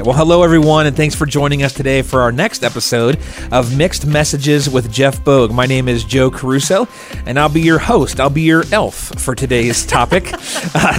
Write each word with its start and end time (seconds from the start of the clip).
Right. 0.00 0.06
Well, 0.06 0.16
hello, 0.16 0.42
everyone, 0.42 0.86
and 0.86 0.96
thanks 0.96 1.14
for 1.14 1.26
joining 1.26 1.62
us 1.62 1.74
today 1.74 2.00
for 2.00 2.22
our 2.22 2.32
next 2.32 2.64
episode 2.64 3.18
of 3.52 3.76
Mixed 3.76 4.06
Messages 4.06 4.66
with 4.66 4.90
Jeff 4.90 5.22
Bogue. 5.22 5.52
My 5.52 5.66
name 5.66 5.88
is 5.88 6.04
Joe 6.04 6.30
Caruso, 6.30 6.88
and 7.26 7.38
I'll 7.38 7.50
be 7.50 7.60
your 7.60 7.78
host. 7.78 8.18
I'll 8.18 8.30
be 8.30 8.40
your 8.40 8.64
elf 8.72 9.12
for 9.18 9.34
today's 9.34 9.84
topic. 9.84 10.32
uh, 10.32 10.38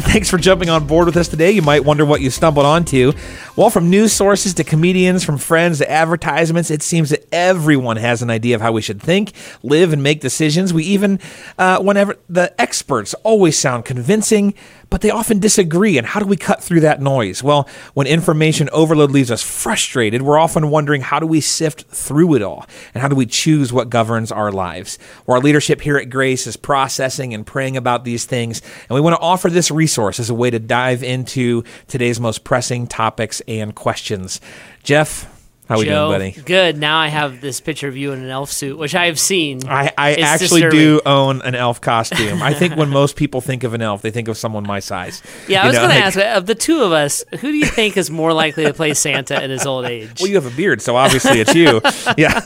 thanks 0.02 0.30
for 0.30 0.38
jumping 0.38 0.70
on 0.70 0.86
board 0.86 1.08
with 1.08 1.18
us 1.18 1.28
today. 1.28 1.50
You 1.50 1.64
might 1.64 1.84
wonder 1.84 2.06
what 2.06 2.22
you 2.22 2.30
stumbled 2.30 2.68
onto. 2.68 3.14
Well, 3.62 3.70
from 3.70 3.92
news 3.92 4.12
sources 4.12 4.56
to 4.56 4.64
comedians, 4.64 5.24
from 5.24 5.38
friends 5.38 5.78
to 5.78 5.92
advertisements, 5.92 6.72
it 6.72 6.82
seems 6.82 7.12
that 7.12 7.28
everyone 7.32 7.98
has 7.98 8.24
an 8.24 8.32
idea 8.32 8.56
of 8.56 8.62
how 8.62 8.72
we 8.72 8.82
should 8.82 9.00
think, 9.00 9.34
live, 9.62 9.94
and 9.94 10.02
make 10.02 10.20
decisions. 10.20 10.74
We 10.74 10.84
even, 10.86 11.20
uh, 11.60 11.78
whenever 11.78 12.16
the 12.28 12.60
experts 12.60 13.14
always 13.24 13.60
sound 13.60 13.86
convincing, 13.86 14.56
but 14.92 15.02
they 15.02 15.10
often 15.10 15.40
disagree. 15.40 15.98
And 15.98 16.06
how 16.06 16.20
do 16.20 16.26
we 16.26 16.38
cut 16.38 16.62
through 16.62 16.82
that 16.82 17.02
noise? 17.02 17.42
Well, 17.42 17.68
when 17.94 18.08
information 18.08 18.70
overload 18.74 19.10
leaves 19.10 19.32
us 19.32 19.42
frustrated, 19.42 20.22
we're 20.22 20.38
often 20.38 20.70
wondering 20.70 21.02
how 21.02 21.20
do 21.20 21.26
we 21.26 21.40
sift 21.40 21.84
through 21.84 22.36
it 22.36 22.42
all? 22.42 22.66
And 22.94 23.02
how 23.02 23.08
do 23.08 23.16
we 23.16 23.26
choose 23.26 23.72
what 23.72 23.90
governs 23.90 24.32
our 24.32 24.52
lives? 24.52 25.00
Well, 25.26 25.38
our 25.38 25.42
leadership 25.42 25.82
here 25.82 25.98
at 25.98 26.10
Grace 26.10 26.46
is 26.46 26.58
processing 26.58 27.34
and 27.34 27.48
praying 27.48 27.78
about 27.78 28.04
these 28.04 28.26
things. 28.26 28.62
And 28.90 28.96
we 28.96 29.02
want 29.02 29.16
to 29.16 29.22
offer 29.22 29.50
this 29.50 29.72
resource 29.72 30.20
as 30.20 30.30
a 30.30 30.36
way 30.36 30.50
to 30.50 30.60
dive 30.60 31.04
into 31.04 31.64
today's 31.88 32.20
most 32.20 32.44
pressing 32.44 32.86
topics 32.86 33.42
and 33.60 33.76
questions. 33.76 34.40
Jeff, 34.84 35.28
how 35.68 35.78
we 35.80 35.86
Joe, 35.86 36.10
doing, 36.10 36.32
buddy? 36.34 36.42
Good. 36.44 36.78
Now 36.78 36.98
I 37.00 37.08
have 37.08 37.40
this 37.40 37.62
picture 37.62 37.88
of 37.88 37.96
you 37.96 38.12
in 38.12 38.22
an 38.22 38.30
elf 38.30 38.52
suit, 38.52 38.78
which 38.78 38.94
I 38.94 39.06
have 39.06 39.18
seen. 39.20 39.66
I, 39.68 39.92
I 39.98 40.10
It's 40.12 40.22
actually 40.24 40.62
disturbing. 40.62 40.80
do 40.80 41.02
own 41.06 41.42
an 41.44 41.56
elf 41.56 41.80
costume. 41.80 42.42
I 42.44 42.54
think 42.54 42.76
when 42.76 42.90
most 43.02 43.16
people 43.16 43.40
think 43.40 43.64
of 43.64 43.74
an 43.74 43.82
elf, 43.82 44.02
they 44.02 44.12
think 44.12 44.28
of 44.28 44.38
someone 44.38 44.64
my 44.68 44.80
size. 44.80 45.22
Yeah, 45.48 45.64
I 45.64 45.68
was 45.68 45.78
going 45.78 45.90
to 45.92 45.96
ask 45.96 46.18
of 46.18 46.46
the 46.46 46.56
two 46.56 46.82
of 46.84 46.92
us, 46.92 47.24
who 47.32 47.52
do 47.52 47.58
you 47.58 47.66
think 47.68 47.96
is 47.96 48.10
more 48.12 48.34
likely 48.34 48.66
to 48.66 48.74
play 48.74 48.94
Santa 48.94 49.42
in 49.42 49.50
his 49.50 49.66
old 49.66 49.86
age? 49.86 50.20
Well, 50.20 50.30
you 50.30 50.36
have 50.36 50.46
a 50.46 50.56
beard, 50.56 50.82
so 50.82 50.96
obviously 50.98 51.40
it's 51.40 51.56
you. 51.56 51.80
yeah. 52.18 52.42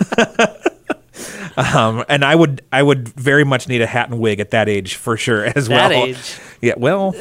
um, 1.76 2.04
and 2.10 2.24
I 2.24 2.36
would, 2.36 2.62
I 2.72 2.84
would 2.84 3.08
very 3.10 3.44
much 3.44 3.68
need 3.68 3.82
a 3.82 3.88
hat 3.88 4.10
and 4.12 4.20
wig 4.20 4.40
at 4.40 4.52
that 4.52 4.70
age 4.70 4.96
for 4.96 5.18
sure 5.18 5.46
as 5.46 5.68
That 5.68 5.90
well. 5.90 6.04
age. 6.06 6.38
Yeah. 6.62 6.74
Well, 6.78 7.16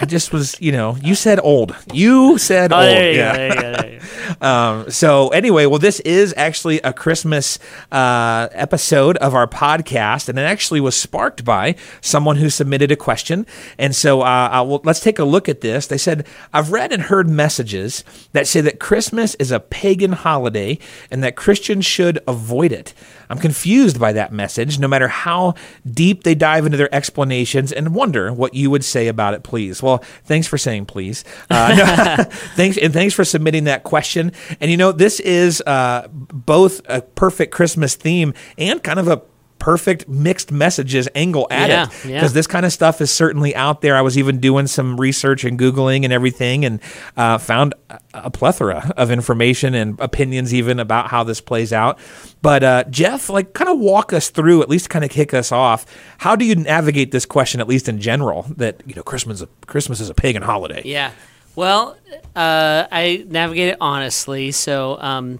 I 0.00 0.06
just 0.06 0.32
was, 0.32 0.60
you 0.60 0.72
know, 0.72 0.96
you 0.96 1.14
said 1.14 1.38
old. 1.40 1.74
You 1.92 2.38
said 2.38 2.72
oh, 2.72 2.80
old. 2.80 2.88
you 2.88 2.94
yeah. 2.94 3.32
go. 3.32 3.36
There 3.36 3.48
you 3.48 3.54
go. 3.54 3.60
There 3.60 3.92
you 3.92 3.98
go. 4.00 4.04
Um, 4.40 4.90
so 4.90 5.28
anyway, 5.28 5.66
well, 5.66 5.78
this 5.78 6.00
is 6.00 6.34
actually 6.36 6.80
a 6.80 6.92
Christmas 6.92 7.58
uh, 7.92 8.48
episode 8.52 9.16
of 9.18 9.34
our 9.34 9.46
podcast, 9.46 10.28
and 10.28 10.38
it 10.38 10.42
actually 10.42 10.80
was 10.80 10.96
sparked 10.96 11.44
by 11.44 11.76
someone 12.00 12.36
who 12.36 12.50
submitted 12.50 12.90
a 12.90 12.96
question. 12.96 13.46
And 13.78 13.94
so 13.94 14.22
uh, 14.22 14.48
I 14.50 14.60
will, 14.62 14.80
let's 14.84 15.00
take 15.00 15.18
a 15.18 15.24
look 15.24 15.48
at 15.48 15.60
this. 15.60 15.86
They 15.86 15.98
said, 15.98 16.26
"I've 16.52 16.72
read 16.72 16.92
and 16.92 17.02
heard 17.02 17.28
messages 17.28 18.02
that 18.32 18.46
say 18.46 18.60
that 18.62 18.80
Christmas 18.80 19.34
is 19.36 19.50
a 19.50 19.60
pagan 19.60 20.12
holiday 20.12 20.78
and 21.10 21.22
that 21.22 21.36
Christians 21.36 21.86
should 21.86 22.18
avoid 22.26 22.72
it." 22.72 22.94
I'm 23.28 23.38
confused 23.38 23.98
by 23.98 24.12
that 24.12 24.32
message, 24.32 24.78
no 24.78 24.88
matter 24.88 25.08
how 25.08 25.54
deep 25.90 26.24
they 26.24 26.34
dive 26.34 26.66
into 26.66 26.76
their 26.76 26.94
explanations, 26.94 27.72
and 27.72 27.94
wonder 27.94 28.32
what 28.32 28.54
you 28.54 28.70
would 28.70 28.84
say 28.84 29.08
about 29.08 29.34
it, 29.34 29.42
please. 29.42 29.82
Well, 29.84 29.98
thanks 30.24 30.46
for 30.46 30.58
saying 30.58 30.86
please. 30.86 31.24
Uh, 31.50 31.74
no, 31.76 32.24
thanks, 32.56 32.76
and 32.78 32.92
thanks 32.92 33.14
for 33.14 33.24
submitting 33.24 33.64
that 33.64 33.84
question. 33.84 34.32
And 34.60 34.70
you 34.70 34.76
know, 34.76 34.92
this 34.92 35.20
is 35.20 35.62
uh, 35.66 36.08
both 36.10 36.80
a 36.88 37.02
perfect 37.02 37.52
Christmas 37.52 37.94
theme 37.94 38.34
and 38.58 38.82
kind 38.82 38.98
of 38.98 39.08
a 39.08 39.22
perfect 39.64 40.06
mixed 40.06 40.52
messages 40.52 41.08
angle 41.14 41.46
at 41.50 41.70
Yeah, 41.70 41.84
it 41.84 42.04
yeah. 42.04 42.14
because 42.20 42.34
this 42.34 42.46
kind 42.46 42.66
of 42.66 42.72
stuff 42.72 43.00
is 43.00 43.10
certainly 43.10 43.56
out 43.56 43.80
there. 43.80 43.96
I 43.96 44.02
was 44.02 44.18
even 44.18 44.38
doing 44.38 44.66
some 44.66 45.00
research 45.00 45.42
and 45.42 45.58
googling 45.58 46.04
and 46.04 46.12
everything, 46.12 46.66
and 46.66 46.80
uh, 47.16 47.38
found 47.38 47.72
a- 47.88 47.98
a 48.12 48.30
plethora 48.30 48.92
of 48.98 49.10
information 49.10 49.74
and 49.74 49.98
opinions 50.00 50.52
even 50.52 50.78
about 50.78 51.08
how 51.08 51.24
this 51.24 51.40
plays 51.40 51.72
out. 51.72 51.98
But 52.42 52.62
uh, 52.62 52.84
Jeff, 52.90 53.30
like, 53.30 53.54
kind 53.54 53.70
of 53.70 53.78
walk 53.78 54.12
us 54.12 54.28
through, 54.28 54.60
at 54.60 54.68
least, 54.68 54.90
kind 54.90 55.02
of 55.02 55.10
kick 55.10 55.32
us 55.32 55.50
off. 55.50 55.86
How 56.18 56.36
do 56.36 56.44
you 56.44 56.56
navigate 56.56 57.10
this 57.10 57.24
question, 57.24 57.58
at 57.62 57.66
least 57.66 57.88
in 57.88 58.00
general, 58.02 58.44
that 58.58 58.82
you 58.86 58.94
know 58.94 59.02
Christmas 59.02 59.42
Christmas 59.66 59.98
is 59.98 60.10
a 60.10 60.14
pagan 60.14 60.42
holiday? 60.42 60.82
Yeah. 60.84 61.12
Well, 61.56 61.96
uh, 62.36 62.86
I 62.92 63.24
navigate 63.28 63.68
it 63.70 63.78
honestly. 63.80 64.52
So, 64.52 64.98
um, 65.00 65.38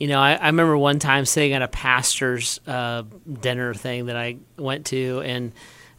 you 0.00 0.08
know, 0.08 0.18
I, 0.18 0.32
I 0.32 0.46
remember 0.46 0.76
one 0.78 0.98
time 0.98 1.26
sitting 1.26 1.52
at 1.52 1.60
a 1.60 1.68
pastor's 1.68 2.58
uh, 2.66 3.02
dinner 3.40 3.74
thing 3.74 4.06
that 4.06 4.16
I 4.16 4.38
went 4.56 4.86
to, 4.86 5.20
and 5.20 5.52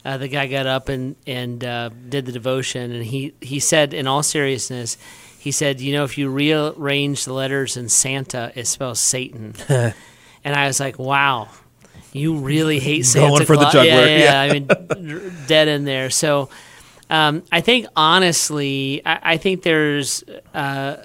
uh, 0.03 0.17
the 0.17 0.28
guy 0.28 0.47
got 0.47 0.66
up 0.66 0.89
and 0.89 1.16
and 1.28 1.63
uh, 1.63 1.89
did 2.09 2.25
the 2.25 2.31
devotion, 2.31 2.91
and 2.91 3.06
he 3.06 3.35
he 3.40 3.59
said, 3.59 3.94
in 3.94 4.07
all 4.07 4.23
seriousness, 4.23 4.97
he 5.38 5.51
said, 5.51 5.79
you 5.79 5.94
know, 5.94 6.03
if 6.03 6.17
you 6.17 6.29
rearrange 6.29 7.25
the 7.25 7.34
letters 7.34 7.78
in 7.78 7.90
Santa, 7.90 8.51
it 8.56 8.66
spells 8.66 9.00
Satan, 9.00 9.53
and 9.69 9.94
I 10.44 10.66
was 10.67 10.79
like, 10.79 11.00
wow. 11.00 11.47
You 12.13 12.40
really 12.40 12.79
hate 12.79 13.06
Santa 13.06 13.29
Going 13.29 13.45
for 13.45 13.56
the 13.56 13.69
juggler, 13.69 13.85
Yeah, 13.85 14.06
yeah, 14.06 14.17
yeah. 14.17 14.41
I 14.41 14.51
mean, 14.51 15.34
dead 15.47 15.69
in 15.69 15.85
there. 15.85 16.09
So, 16.09 16.50
um, 17.09 17.44
I 17.53 17.61
think 17.61 17.85
honestly, 17.95 19.01
I, 19.06 19.19
I 19.23 19.38
think 19.38 19.63
there's 19.63 20.22
uh, 20.53 20.97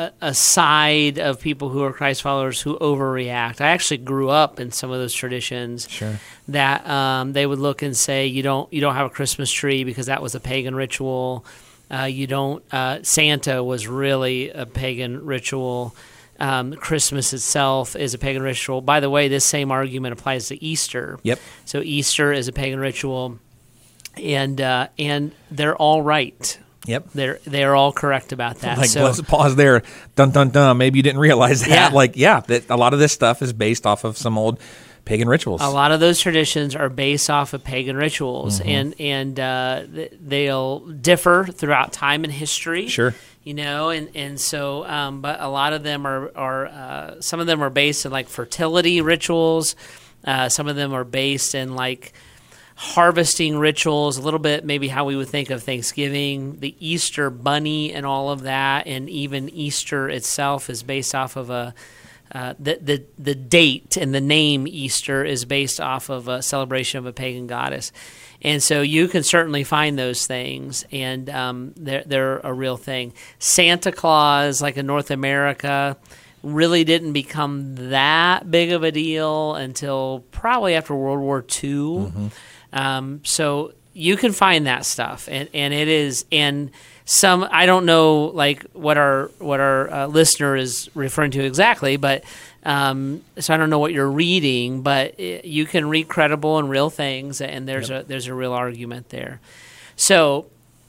a, 0.00 0.12
a 0.20 0.34
side 0.34 1.18
of 1.18 1.40
people 1.40 1.68
who 1.68 1.82
are 1.82 1.92
Christ 1.92 2.22
followers 2.22 2.60
who 2.60 2.78
overreact. 2.78 3.60
I 3.60 3.68
actually 3.68 3.98
grew 3.98 4.28
up 4.28 4.60
in 4.60 4.70
some 4.72 4.90
of 4.90 4.98
those 4.98 5.14
traditions 5.14 5.88
Sure. 5.88 6.18
that 6.48 6.86
um, 6.88 7.32
they 7.32 7.46
would 7.46 7.58
look 7.58 7.82
and 7.82 7.96
say, 7.96 8.26
"You 8.26 8.42
don't, 8.42 8.72
you 8.72 8.80
don't 8.80 8.94
have 8.94 9.06
a 9.06 9.10
Christmas 9.10 9.50
tree 9.50 9.84
because 9.84 10.06
that 10.06 10.22
was 10.22 10.34
a 10.34 10.40
pagan 10.40 10.74
ritual. 10.74 11.44
Uh, 11.92 12.04
you 12.04 12.26
don't. 12.26 12.62
Uh, 12.72 12.98
Santa 13.02 13.62
was 13.64 13.86
really 13.88 14.50
a 14.50 14.66
pagan 14.66 15.24
ritual." 15.24 15.94
Um, 16.38 16.72
Christmas 16.72 17.34
itself 17.34 17.94
is 17.94 18.14
a 18.14 18.18
pagan 18.18 18.42
ritual. 18.42 18.80
By 18.80 19.00
the 19.00 19.10
way, 19.10 19.28
this 19.28 19.44
same 19.44 19.70
argument 19.70 20.14
applies 20.18 20.48
to 20.48 20.64
Easter. 20.64 21.18
Yep. 21.22 21.38
So 21.66 21.82
Easter 21.82 22.32
is 22.32 22.48
a 22.48 22.52
pagan 22.52 22.80
ritual, 22.80 23.38
and 24.16 24.58
uh, 24.58 24.88
and 24.98 25.32
they're 25.50 25.76
all 25.76 26.00
right. 26.00 26.58
Yep. 26.90 27.10
They're 27.14 27.38
they're 27.44 27.74
all 27.74 27.92
correct 27.92 28.32
about 28.32 28.56
that. 28.60 28.76
Like, 28.78 28.90
so 28.90 29.04
let's 29.04 29.20
pause 29.22 29.56
there. 29.56 29.82
Dun 30.16 30.30
dun 30.30 30.50
dun. 30.50 30.76
Maybe 30.76 30.98
you 30.98 31.02
didn't 31.02 31.20
realize 31.20 31.60
that. 31.62 31.68
Yeah. 31.70 31.88
Like, 31.88 32.16
yeah, 32.16 32.40
that 32.40 32.68
a 32.68 32.76
lot 32.76 32.92
of 32.92 32.98
this 32.98 33.12
stuff 33.12 33.40
is 33.42 33.52
based 33.52 33.86
off 33.86 34.04
of 34.04 34.16
some 34.18 34.36
old 34.36 34.60
pagan 35.06 35.28
rituals. 35.28 35.60
a 35.62 35.68
lot 35.68 35.90
of 35.92 35.98
those 35.98 36.20
traditions 36.20 36.76
are 36.76 36.88
based 36.90 37.30
off 37.30 37.54
of 37.54 37.64
pagan 37.64 37.96
rituals, 37.96 38.60
Mm-hmm. 38.60 38.68
and 38.68 38.94
and 39.00 39.40
uh, 39.40 39.82
th- 39.92 40.12
they'll 40.20 40.80
differ 40.80 41.46
throughout 41.50 41.92
time 41.92 42.22
and 42.24 42.32
history. 42.32 42.86
Sure. 42.88 43.14
You 43.42 43.54
know, 43.54 43.88
and 43.88 44.10
and 44.14 44.38
so, 44.38 44.84
um, 44.86 45.22
but 45.22 45.40
a 45.40 45.48
lot 45.48 45.72
of 45.72 45.82
them 45.82 46.06
are 46.06 46.30
are 46.36 46.66
uh, 46.66 47.20
some 47.22 47.40
of 47.40 47.46
them 47.46 47.62
are 47.62 47.70
based 47.70 48.04
in 48.04 48.12
like 48.12 48.28
fertility 48.28 49.00
rituals. 49.00 49.74
Uh, 50.24 50.50
some 50.50 50.68
of 50.68 50.76
them 50.76 50.92
are 50.92 51.04
based 51.04 51.54
in 51.54 51.74
like 51.74 52.12
harvesting 52.80 53.58
rituals, 53.58 54.16
a 54.16 54.22
little 54.22 54.40
bit 54.40 54.64
maybe 54.64 54.88
how 54.88 55.04
we 55.04 55.14
would 55.14 55.28
think 55.28 55.50
of 55.50 55.62
Thanksgiving, 55.62 56.60
the 56.60 56.74
Easter 56.80 57.28
bunny, 57.28 57.92
and 57.92 58.06
all 58.06 58.30
of 58.30 58.44
that, 58.44 58.86
and 58.86 59.10
even 59.10 59.50
Easter 59.50 60.08
itself 60.08 60.70
is 60.70 60.82
based 60.82 61.14
off 61.14 61.36
of 61.36 61.50
a 61.50 61.74
uh, 62.32 62.54
the, 62.58 62.78
the 62.80 63.04
the 63.18 63.34
date 63.34 63.98
and 63.98 64.14
the 64.14 64.20
name 64.20 64.66
Easter 64.66 65.22
is 65.22 65.44
based 65.44 65.78
off 65.78 66.08
of 66.08 66.26
a 66.26 66.40
celebration 66.40 66.96
of 66.96 67.04
a 67.04 67.12
pagan 67.12 67.46
goddess, 67.46 67.92
and 68.40 68.62
so 68.62 68.80
you 68.80 69.08
can 69.08 69.24
certainly 69.24 69.62
find 69.62 69.98
those 69.98 70.26
things, 70.26 70.86
and 70.90 71.28
um, 71.28 71.74
they're 71.76 72.04
they're 72.06 72.38
a 72.38 72.52
real 72.52 72.78
thing. 72.78 73.12
Santa 73.38 73.92
Claus, 73.92 74.62
like 74.62 74.78
in 74.78 74.86
North 74.86 75.10
America, 75.10 75.98
really 76.42 76.84
didn't 76.84 77.12
become 77.12 77.90
that 77.90 78.50
big 78.50 78.72
of 78.72 78.84
a 78.84 78.90
deal 78.90 79.54
until 79.54 80.24
probably 80.30 80.74
after 80.74 80.94
World 80.94 81.20
War 81.20 81.44
II. 81.62 82.30
Um, 82.72 83.20
so 83.24 83.72
you 83.92 84.16
can 84.16 84.32
find 84.32 84.66
that 84.66 84.84
stuff, 84.84 85.28
and, 85.30 85.48
and 85.52 85.74
it 85.74 85.88
is 85.88 86.24
and 86.30 86.70
some 87.04 87.46
I 87.50 87.66
don't 87.66 87.86
know 87.86 88.26
like 88.26 88.62
what 88.72 88.96
our 88.96 89.30
what 89.38 89.58
our 89.60 89.92
uh, 89.92 90.06
listener 90.06 90.56
is 90.56 90.88
referring 90.94 91.32
to 91.32 91.44
exactly, 91.44 91.96
but 91.96 92.24
um, 92.62 93.22
so 93.38 93.52
I 93.52 93.56
don't 93.56 93.70
know 93.70 93.78
what 93.78 93.92
you're 93.92 94.10
reading, 94.10 94.82
but 94.82 95.18
it, 95.18 95.44
you 95.44 95.66
can 95.66 95.88
read 95.88 96.08
credible 96.08 96.58
and 96.58 96.70
real 96.70 96.90
things, 96.90 97.40
and 97.40 97.66
there's 97.66 97.90
a 97.90 98.04
there's 98.06 98.26
a 98.26 98.34
real 98.34 98.52
argument 98.52 99.08
there. 99.08 99.40
So 99.96 100.46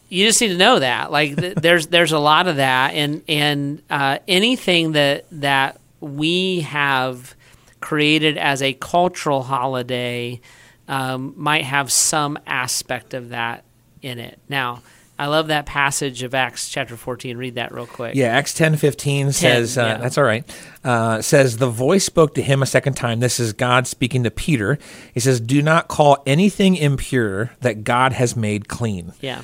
you 0.10 0.28
just 0.28 0.42
need 0.42 0.50
to 0.50 0.58
know 0.58 0.80
that 0.80 1.12
like 1.12 1.38
th- 1.38 1.56
there's 1.62 1.88
there's 1.88 2.12
a 2.12 2.20
lot 2.20 2.48
of 2.48 2.58
that, 2.58 2.94
and 2.94 3.24
and 3.28 3.82
uh, 3.90 4.20
anything 4.28 4.92
that 4.92 5.26
that 5.32 5.80
we 6.02 6.62
have 6.62 7.36
created 7.80 8.38
as 8.38 8.62
a 8.62 8.74
cultural 8.74 9.42
holiday 9.42 10.40
um, 10.88 11.34
might 11.38 11.64
have 11.64 11.92
some 11.92 12.38
aspect 12.46 13.14
of 13.14 13.30
that 13.30 13.64
in 14.02 14.20
it. 14.20 14.40
Now, 14.50 14.82
I 15.22 15.28
love 15.28 15.48
that 15.50 15.68
passage 15.68 16.24
of 16.24 16.34
Acts 16.34 16.68
chapter 16.68 16.98
14. 16.98 17.38
Read 17.38 17.54
that 17.56 17.72
real 17.72 17.86
quick. 17.86 18.16
Yeah, 18.16 18.30
Acts 18.30 18.56
ten 18.56 18.76
fifteen 18.76 19.32
says 19.32 19.78
uh, 19.78 19.82
yeah. 19.82 19.98
that's 19.98 20.18
all 20.18 20.24
right. 20.24 20.44
Uh, 20.84 21.22
says 21.22 21.58
the 21.58 21.70
voice 21.70 22.04
spoke 22.04 22.34
to 22.36 22.42
him 22.42 22.64
a 22.64 22.66
second 22.66 22.96
time. 22.96 23.20
This 23.20 23.40
is 23.40 23.54
God 23.54 23.86
speaking 23.86 24.24
to 24.24 24.32
Peter. 24.32 24.80
He 25.14 25.20
says, 25.20 25.40
"Do 25.40 25.62
not 25.62 25.88
call 25.88 26.24
anything 26.26 26.76
impure 26.76 27.52
that 27.60 27.84
God 27.84 28.14
has 28.14 28.36
made 28.36 28.68
clean." 28.68 29.14
Yeah. 29.22 29.44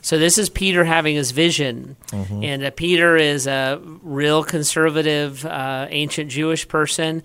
So 0.00 0.18
this 0.18 0.38
is 0.38 0.48
Peter 0.48 0.84
having 0.84 1.14
his 1.16 1.32
vision, 1.32 1.96
and 2.10 2.64
uh, 2.64 2.70
Peter 2.70 3.18
is 3.18 3.46
a 3.46 3.78
real 4.02 4.42
conservative, 4.42 5.44
uh, 5.44 5.86
ancient 5.90 6.30
Jewish 6.30 6.66
person. 6.66 7.22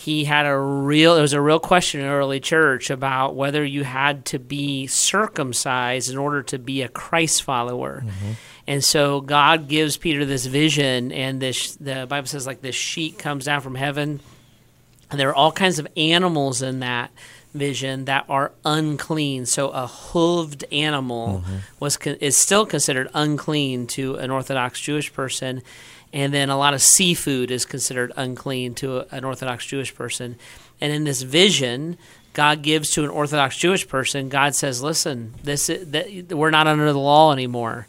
He 0.00 0.24
had 0.24 0.46
a 0.46 0.56
real. 0.56 1.14
it 1.16 1.20
was 1.20 1.34
a 1.34 1.42
real 1.42 1.60
question 1.60 2.00
in 2.00 2.06
early 2.06 2.40
church 2.40 2.88
about 2.88 3.34
whether 3.36 3.62
you 3.62 3.84
had 3.84 4.24
to 4.26 4.38
be 4.38 4.86
circumcised 4.86 6.10
in 6.10 6.16
order 6.16 6.42
to 6.44 6.58
be 6.58 6.80
a 6.80 6.88
Christ 6.88 7.42
follower. 7.42 8.02
Mm-hmm. 8.06 8.32
And 8.66 8.82
so 8.82 9.20
God 9.20 9.68
gives 9.68 9.98
Peter 9.98 10.24
this 10.24 10.46
vision, 10.46 11.12
and 11.12 11.38
this 11.42 11.76
the 11.76 12.06
Bible 12.08 12.28
says 12.28 12.46
like 12.46 12.62
this 12.62 12.74
sheet 12.74 13.18
comes 13.18 13.44
down 13.44 13.60
from 13.60 13.74
heaven, 13.74 14.20
and 15.10 15.20
there 15.20 15.28
are 15.28 15.34
all 15.34 15.52
kinds 15.52 15.78
of 15.78 15.86
animals 15.98 16.62
in 16.62 16.80
that 16.80 17.10
vision 17.52 18.06
that 18.06 18.24
are 18.26 18.52
unclean. 18.64 19.44
So 19.44 19.68
a 19.68 19.86
hooved 19.86 20.64
animal 20.72 21.42
mm-hmm. 21.44 21.56
was 21.78 21.98
is 21.98 22.38
still 22.38 22.64
considered 22.64 23.10
unclean 23.12 23.86
to 23.88 24.14
an 24.14 24.30
Orthodox 24.30 24.80
Jewish 24.80 25.12
person, 25.12 25.60
and 26.12 26.32
then 26.34 26.50
a 26.50 26.58
lot 26.58 26.74
of 26.74 26.82
seafood 26.82 27.50
is 27.50 27.64
considered 27.64 28.12
unclean 28.16 28.74
to 28.74 28.98
a- 29.00 29.06
an 29.10 29.24
Orthodox 29.24 29.66
Jewish 29.66 29.94
person. 29.94 30.36
And 30.80 30.92
in 30.92 31.04
this 31.04 31.22
vision, 31.22 31.98
God 32.32 32.62
gives 32.62 32.90
to 32.90 33.04
an 33.04 33.10
Orthodox 33.10 33.56
Jewish 33.56 33.86
person. 33.88 34.28
God 34.28 34.54
says, 34.54 34.82
"Listen, 34.82 35.34
this 35.42 35.68
is, 35.68 35.90
that, 35.90 36.32
we're 36.32 36.50
not 36.50 36.66
under 36.66 36.92
the 36.92 36.98
law 36.98 37.32
anymore." 37.32 37.86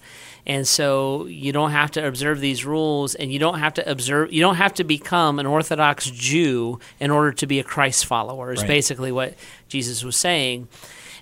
And 0.47 0.67
so 0.67 1.25
you 1.27 1.51
don't 1.51 1.69
have 1.71 1.91
to 1.91 2.05
observe 2.05 2.39
these 2.39 2.65
rules, 2.65 3.13
and 3.13 3.31
you 3.31 3.37
don't 3.37 3.59
have 3.59 3.75
to 3.75 3.89
observe. 3.89 4.33
You 4.33 4.41
don't 4.41 4.55
have 4.55 4.73
to 4.75 4.83
become 4.83 5.37
an 5.37 5.45
Orthodox 5.45 6.09
Jew 6.09 6.79
in 6.99 7.11
order 7.11 7.31
to 7.33 7.45
be 7.45 7.59
a 7.59 7.63
Christ 7.63 8.05
follower. 8.07 8.51
Is 8.51 8.61
Right. 8.61 8.67
basically 8.67 9.11
what 9.11 9.35
Jesus 9.69 10.03
was 10.03 10.15
saying. 10.15 10.67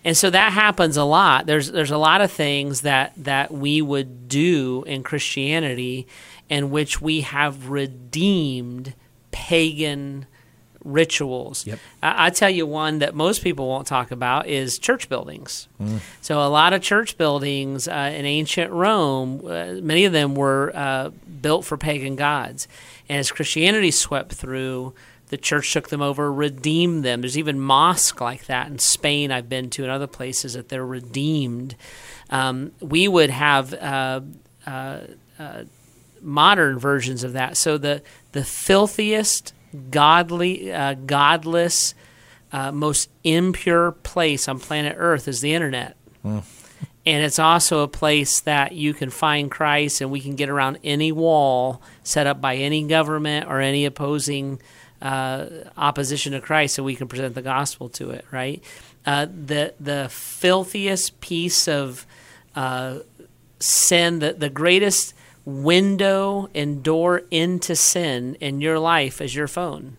And 0.05 0.15
so 0.15 0.29
that 0.29 0.53
happens 0.53 0.95
a 0.95 1.03
lot. 1.03 1.45
There's 1.47 1.69
there's 1.71 1.91
a 1.91 1.97
lot 1.97 2.21
of 2.21 2.31
things 2.31 2.81
that 2.81 3.11
that 3.17 3.51
we 3.53 3.81
would 3.81 4.29
do 4.29 4.85
in 4.87 5.03
Christianity, 5.03 6.07
in 6.49 6.71
which 6.71 7.01
we 7.01 7.21
have 7.21 7.69
redeemed 7.69 8.93
pagan 9.31 10.25
rituals. 10.83 11.67
Yep. 11.67 11.79
I, 12.01 12.27
I 12.27 12.29
tell 12.29 12.49
you 12.49 12.65
one 12.65 12.99
that 12.99 13.13
most 13.13 13.43
people 13.43 13.67
won't 13.67 13.85
talk 13.85 14.11
about 14.11 14.47
is 14.47 14.79
church 14.79 15.09
buildings. 15.09 15.67
So 16.21 16.41
a 16.41 16.47
lot 16.47 16.73
of 16.73 16.81
church 16.81 17.17
buildings 17.17 17.87
uh, 17.87 18.11
in 18.15 18.25
ancient 18.25 18.71
Rome, 18.71 19.41
uh, 19.45 19.73
many 19.81 20.05
of 20.05 20.13
them 20.13 20.35
were 20.35 20.71
uh, 20.73 21.09
built 21.41 21.65
for 21.65 21.77
pagan 21.77 22.15
gods, 22.15 22.67
and 23.07 23.19
as 23.19 23.31
Christianity 23.31 23.91
swept 23.91 24.33
through. 24.33 24.93
The 25.27 25.37
church 25.37 25.71
took 25.71 25.89
them 25.89 26.01
over, 26.01 26.33
redeemed 26.33 27.05
them. 27.05 27.21
There's 27.21 27.37
even 27.37 27.59
mosque 27.59 28.19
like 28.19 28.47
that 28.47 28.65
in 28.67 28.79
Spain. 28.79 29.31
I've 29.31 29.47
been 29.47 29.69
to, 29.69 29.83
and 29.83 29.91
other 29.91 30.07
places 30.07 30.53
that 30.53 30.69
they're 30.69 30.83
redeemed. 30.83 31.75
Um, 32.31 32.71
we 32.81 33.07
would 33.07 33.29
have 33.29 33.71
uh, 33.75 34.21
uh, 34.65 35.01
uh, 35.37 35.63
modern 36.21 36.79
versions 36.79 37.23
of 37.23 37.33
that. 37.33 37.57
So 37.57 37.77
the 37.77 38.01
the 38.31 38.43
filthiest, 38.43 39.53
godly, 39.89 40.71
uh, 40.71 40.93
godless, 40.93 41.95
uh, 42.51 42.71
most 42.71 43.09
impure 43.23 43.91
place 43.91 44.47
on 44.47 44.59
planet 44.59 44.95
Earth 44.97 45.27
is 45.27 45.41
the 45.41 45.53
internet. 45.53 45.95
And 47.05 47.23
it's 47.23 47.39
also 47.39 47.79
a 47.81 47.87
place 47.87 48.41
that 48.41 48.73
you 48.73 48.93
can 48.93 49.09
find 49.09 49.49
Christ, 49.49 50.01
and 50.01 50.11
we 50.11 50.19
can 50.19 50.35
get 50.35 50.49
around 50.49 50.77
any 50.83 51.11
wall 51.11 51.81
set 52.03 52.27
up 52.27 52.39
by 52.39 52.55
any 52.55 52.85
government 52.85 53.47
or 53.47 53.61
any 53.61 53.85
opposing 53.85 54.61
uh, 55.01 55.45
opposition 55.77 56.33
to 56.33 56.41
Christ, 56.41 56.77
and 56.77 56.85
we 56.85 56.95
can 56.95 57.07
present 57.07 57.33
the 57.35 57.41
gospel 57.41 57.89
to 57.89 58.11
it. 58.11 58.25
Right? 58.31 58.61
Uh, 59.05 59.25
the 59.25 59.73
the 59.79 60.07
filthiest 60.09 61.19
piece 61.21 61.67
of 61.67 62.05
uh, 62.55 62.99
sin, 63.59 64.19
the, 64.19 64.33
the 64.33 64.49
greatest 64.49 65.15
window 65.49 66.49
and 66.53 66.83
door 66.83 67.23
into 67.31 67.75
sin 67.75 68.35
in 68.35 68.61
your 68.61 68.79
life 68.79 69.21
is 69.21 69.33
your 69.33 69.47
phone. 69.47 69.97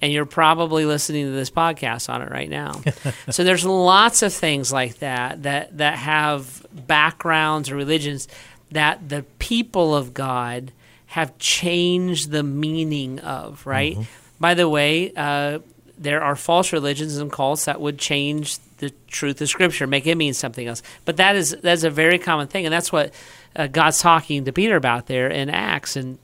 And 0.00 0.12
you're 0.12 0.26
probably 0.26 0.86
listening 0.86 1.26
to 1.26 1.30
this 1.32 1.50
podcast 1.50 2.08
on 2.08 2.22
it 2.22 2.30
right 2.30 2.48
now. 2.48 2.80
so 3.30 3.44
there's 3.44 3.64
lots 3.64 4.22
of 4.22 4.32
things 4.32 4.72
like 4.72 4.98
that 4.98 5.42
that 5.44 5.76
that 5.78 5.98
have 5.98 6.66
backgrounds 6.72 7.70
or 7.70 7.76
religions 7.76 8.26
that 8.72 9.08
the 9.08 9.24
people 9.38 9.94
of 9.94 10.14
God 10.14 10.72
have 11.06 11.38
changed 11.38 12.30
the 12.30 12.42
meaning 12.42 13.20
of, 13.20 13.66
right? 13.66 13.96
By 14.40 14.54
the 14.54 14.68
way, 14.68 15.12
uh, 15.14 15.60
there 15.96 16.22
are 16.22 16.34
false 16.34 16.72
religions 16.72 17.16
and 17.18 17.30
cults 17.30 17.66
that 17.66 17.80
would 17.80 17.98
change 17.98 18.58
the 18.78 18.92
truth 19.06 19.40
of 19.40 19.48
Scripture, 19.48 19.86
make 19.86 20.06
it 20.06 20.16
mean 20.16 20.34
something 20.34 20.66
else. 20.66 20.82
But 21.04 21.16
that 21.18 21.36
is 21.36 21.56
that's 21.62 21.84
a 21.84 21.90
very 21.90 22.18
common 22.18 22.48
thing, 22.48 22.66
and 22.66 22.72
that's 22.72 22.90
what 22.90 23.12
uh, 23.56 23.66
God's 23.66 24.00
talking 24.00 24.44
to 24.44 24.52
Peter 24.52 24.76
about 24.76 25.06
there 25.06 25.28
in 25.28 25.50
Acts, 25.50 25.96
and 25.96 26.18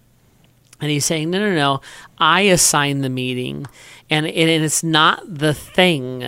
and 0.80 0.90
he's 0.90 1.04
saying, 1.04 1.30
no, 1.30 1.38
no, 1.38 1.54
no, 1.54 1.80
I 2.18 2.42
assign 2.42 3.00
the 3.00 3.08
meeting, 3.08 3.66
and 4.10 4.26
and 4.26 4.64
it's 4.64 4.82
not 4.82 5.22
the 5.26 5.54
thing, 5.54 6.24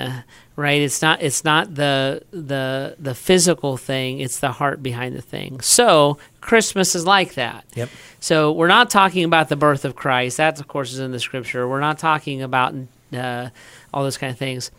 right? 0.55 0.81
It's 0.81 1.03
not 1.03 1.23
it's 1.23 1.45
not 1.45 1.75
the 1.75 2.23
the 2.31 2.97
the 2.99 3.15
physical 3.15 3.77
thing. 3.77 4.21
It's 4.21 4.41
the 4.41 4.53
heart 4.53 4.83
behind 4.83 5.17
the 5.17 5.23
thing. 5.23 5.61
So 5.61 6.19
Christmas 6.41 6.95
is 6.95 7.07
like 7.07 7.35
that. 7.35 7.65
Yep. 7.75 7.89
So 8.21 8.53
we're 8.53 8.69
not 8.69 8.91
talking 8.91 9.25
about 9.25 9.49
the 9.49 9.57
birth 9.57 9.85
of 9.85 9.95
Christ. 9.95 10.39
That, 10.39 10.59
of 10.59 10.69
course, 10.69 10.93
is 10.93 11.01
in 11.01 11.13
the 11.13 11.21
scripture. 11.21 11.69
We're 11.69 11.81
not 11.81 11.99
talking 11.99 12.43
about 12.43 12.75
uh, 13.13 13.51
all 13.93 14.03
those 14.03 14.19
kind 14.19 14.33
of 14.33 14.39
things. 14.39 14.71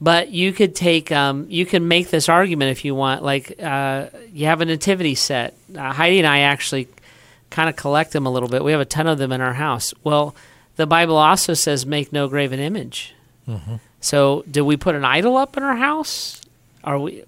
But 0.00 0.30
you 0.30 0.52
could 0.52 0.74
take, 0.74 1.12
um, 1.12 1.46
you 1.50 1.66
can 1.66 1.86
make 1.86 2.08
this 2.08 2.28
argument 2.28 2.70
if 2.70 2.84
you 2.84 2.94
want. 2.94 3.22
Like, 3.22 3.62
uh, 3.62 4.06
you 4.32 4.46
have 4.46 4.62
a 4.62 4.64
nativity 4.64 5.14
set. 5.14 5.54
Uh, 5.76 5.92
Heidi 5.92 6.18
and 6.18 6.26
I 6.26 6.40
actually 6.40 6.88
kind 7.50 7.68
of 7.68 7.76
collect 7.76 8.12
them 8.12 8.24
a 8.24 8.30
little 8.30 8.48
bit. 8.48 8.64
We 8.64 8.72
have 8.72 8.80
a 8.80 8.86
ton 8.86 9.06
of 9.06 9.18
them 9.18 9.30
in 9.30 9.40
our 9.42 9.52
house. 9.52 9.92
Well, 10.02 10.34
the 10.76 10.86
Bible 10.86 11.16
also 11.16 11.52
says, 11.52 11.84
make 11.84 12.12
no 12.12 12.28
graven 12.28 12.60
image. 12.60 13.14
So, 14.00 14.44
do 14.50 14.64
we 14.64 14.78
put 14.78 14.94
an 14.94 15.04
idol 15.04 15.36
up 15.36 15.56
in 15.58 15.62
our 15.62 15.76
house? 15.76 16.40
Are 16.82 16.98
we, 16.98 17.24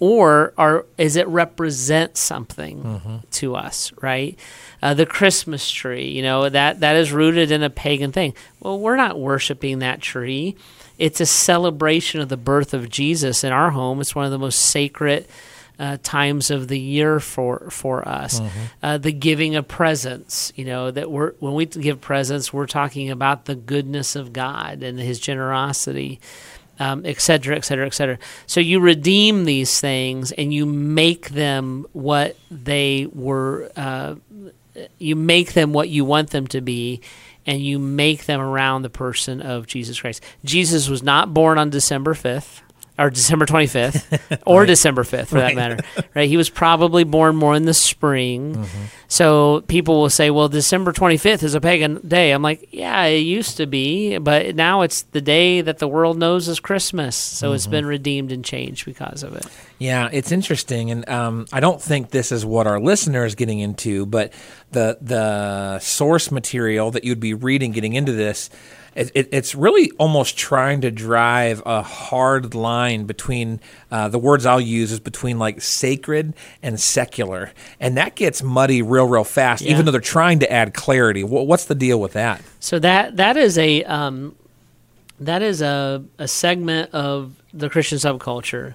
or 0.00 0.52
are 0.56 0.86
is 0.96 1.16
it 1.16 1.26
represent 1.28 2.16
something 2.16 3.22
to 3.32 3.56
us, 3.56 3.92
right? 4.00 4.38
Uh, 4.80 4.94
the 4.94 5.06
Christmas 5.06 5.70
tree, 5.70 6.08
you 6.08 6.22
know 6.22 6.48
that 6.48 6.80
that 6.80 6.96
is 6.96 7.12
rooted 7.12 7.50
in 7.50 7.62
a 7.62 7.70
pagan 7.70 8.12
thing. 8.12 8.34
Well, 8.60 8.78
we're 8.78 8.96
not 8.96 9.18
worshiping 9.18 9.80
that 9.80 10.00
tree. 10.00 10.56
It's 10.98 11.20
a 11.20 11.26
celebration 11.26 12.20
of 12.20 12.28
the 12.28 12.36
birth 12.36 12.74
of 12.74 12.88
Jesus 12.90 13.44
in 13.44 13.52
our 13.52 13.70
home. 13.70 14.00
It's 14.00 14.14
one 14.14 14.24
of 14.24 14.30
the 14.30 14.38
most 14.38 14.58
sacred 14.58 15.26
uh, 15.78 15.96
times 16.02 16.50
of 16.50 16.66
the 16.68 16.78
year 16.78 17.20
for 17.20 17.68
for 17.70 18.06
us. 18.06 18.40
Uh, 18.82 18.98
the 18.98 19.12
giving 19.12 19.54
of 19.54 19.68
presents, 19.68 20.52
you 20.56 20.64
know, 20.64 20.90
that 20.90 21.08
we're 21.10 21.32
when 21.38 21.54
we 21.54 21.66
give 21.66 22.00
presents, 22.00 22.52
we're 22.52 22.66
talking 22.66 23.10
about 23.10 23.44
the 23.44 23.54
goodness 23.54 24.16
of 24.16 24.32
God 24.32 24.82
and 24.82 24.98
His 24.98 25.20
generosity, 25.20 26.18
um, 26.78 27.04
et 27.04 27.20
cetera, 27.20 27.56
et 27.56 27.64
cetera, 27.64 27.86
et 27.86 27.94
cetera. 27.94 28.18
So 28.46 28.60
you 28.60 28.80
redeem 28.80 29.44
these 29.44 29.80
things 29.80 30.32
and 30.32 30.52
you 30.52 30.66
make 30.66 31.30
them 31.30 31.86
what 31.92 32.36
they 32.50 33.06
were. 33.12 33.70
Uh, 33.76 34.16
you 34.98 35.16
make 35.16 35.54
them 35.54 35.72
what 35.72 35.88
you 35.88 36.04
want 36.04 36.30
them 36.30 36.46
to 36.48 36.60
be. 36.60 37.00
And 37.46 37.62
you 37.62 37.78
make 37.78 38.26
them 38.26 38.42
around 38.42 38.82
the 38.82 38.90
person 38.90 39.40
of 39.40 39.66
Jesus 39.66 39.98
Christ. 39.98 40.22
Jesus 40.44 40.90
was 40.90 41.02
not 41.02 41.32
born 41.32 41.56
on 41.56 41.70
December 41.70 42.12
5th 42.12 42.60
or 42.98 43.10
December 43.10 43.46
25th 43.46 44.40
or 44.46 44.66
December 44.66 45.02
5th 45.04 45.28
for 45.28 45.36
that 45.38 45.54
matter 45.54 45.78
right? 46.14 46.28
He 46.28 46.36
was 46.36 46.50
probably 46.50 47.04
born 47.04 47.36
more 47.36 47.54
in 47.54 47.64
the 47.64 47.74
spring. 47.74 48.56
Mm-hmm. 48.56 48.84
so 49.06 49.62
people 49.68 50.00
will 50.00 50.10
say 50.10 50.30
well 50.30 50.48
December 50.48 50.92
25th 50.92 51.42
is 51.42 51.54
a 51.54 51.60
pagan 51.60 52.06
day. 52.06 52.32
I'm 52.32 52.42
like 52.42 52.68
yeah 52.72 53.04
it 53.04 53.18
used 53.18 53.56
to 53.58 53.66
be 53.66 54.18
but 54.18 54.56
now 54.56 54.82
it's 54.82 55.02
the 55.02 55.20
day 55.20 55.60
that 55.60 55.78
the 55.78 55.86
world 55.88 56.18
knows 56.18 56.48
as 56.48 56.58
Christmas. 56.60 57.14
So 57.16 57.52
it's 57.52 57.64
Mm-hmm. 57.64 57.70
been 57.72 57.86
redeemed 57.86 58.32
and 58.32 58.44
changed 58.44 58.84
because 58.84 59.22
of 59.22 59.34
it. 59.36 59.46
Yeah, 59.78 60.08
it's 60.12 60.32
interesting, 60.32 60.90
and 60.90 61.08
um, 61.08 61.46
I 61.52 61.60
don't 61.60 61.80
think 61.80 62.10
this 62.10 62.32
is 62.32 62.44
what 62.44 62.66
our 62.66 62.80
listener 62.80 63.24
is 63.24 63.34
getting 63.36 63.60
into, 63.60 64.06
but 64.06 64.32
the 64.72 64.98
the 65.00 65.78
source 65.78 66.30
material 66.32 66.90
that 66.92 67.04
you'd 67.04 67.20
be 67.20 67.34
reading 67.34 67.70
getting 67.72 67.92
into 67.94 68.10
this, 68.12 68.50
it, 68.98 69.12
it, 69.14 69.28
it's 69.30 69.54
really 69.54 69.92
almost 69.92 70.36
trying 70.36 70.80
to 70.80 70.90
drive 70.90 71.62
a 71.64 71.82
hard 71.82 72.54
line 72.54 73.04
between 73.04 73.60
uh, 73.92 74.08
the 74.08 74.18
words 74.18 74.44
I'll 74.44 74.60
use 74.60 74.90
is 74.90 74.98
between 74.98 75.38
like 75.38 75.62
sacred 75.62 76.34
and 76.64 76.80
secular, 76.80 77.52
and 77.78 77.96
that 77.96 78.16
gets 78.16 78.42
muddy 78.42 78.82
real 78.82 79.06
real 79.06 79.22
fast. 79.22 79.62
Yeah. 79.62 79.72
Even 79.72 79.84
though 79.84 79.92
they're 79.92 80.00
trying 80.00 80.40
to 80.40 80.52
add 80.52 80.74
clarity, 80.74 81.22
Wha 81.22 81.42
what's 81.42 81.66
the 81.66 81.76
deal 81.76 82.00
with 82.00 82.14
that? 82.14 82.42
So 82.58 82.80
that 82.80 83.16
that 83.16 83.36
is 83.36 83.56
a 83.56 83.84
um, 83.84 84.34
that 85.20 85.42
is 85.42 85.62
a, 85.62 86.04
a 86.18 86.26
segment 86.26 86.92
of 86.92 87.36
the 87.54 87.70
Christian 87.70 87.98
subculture 87.98 88.74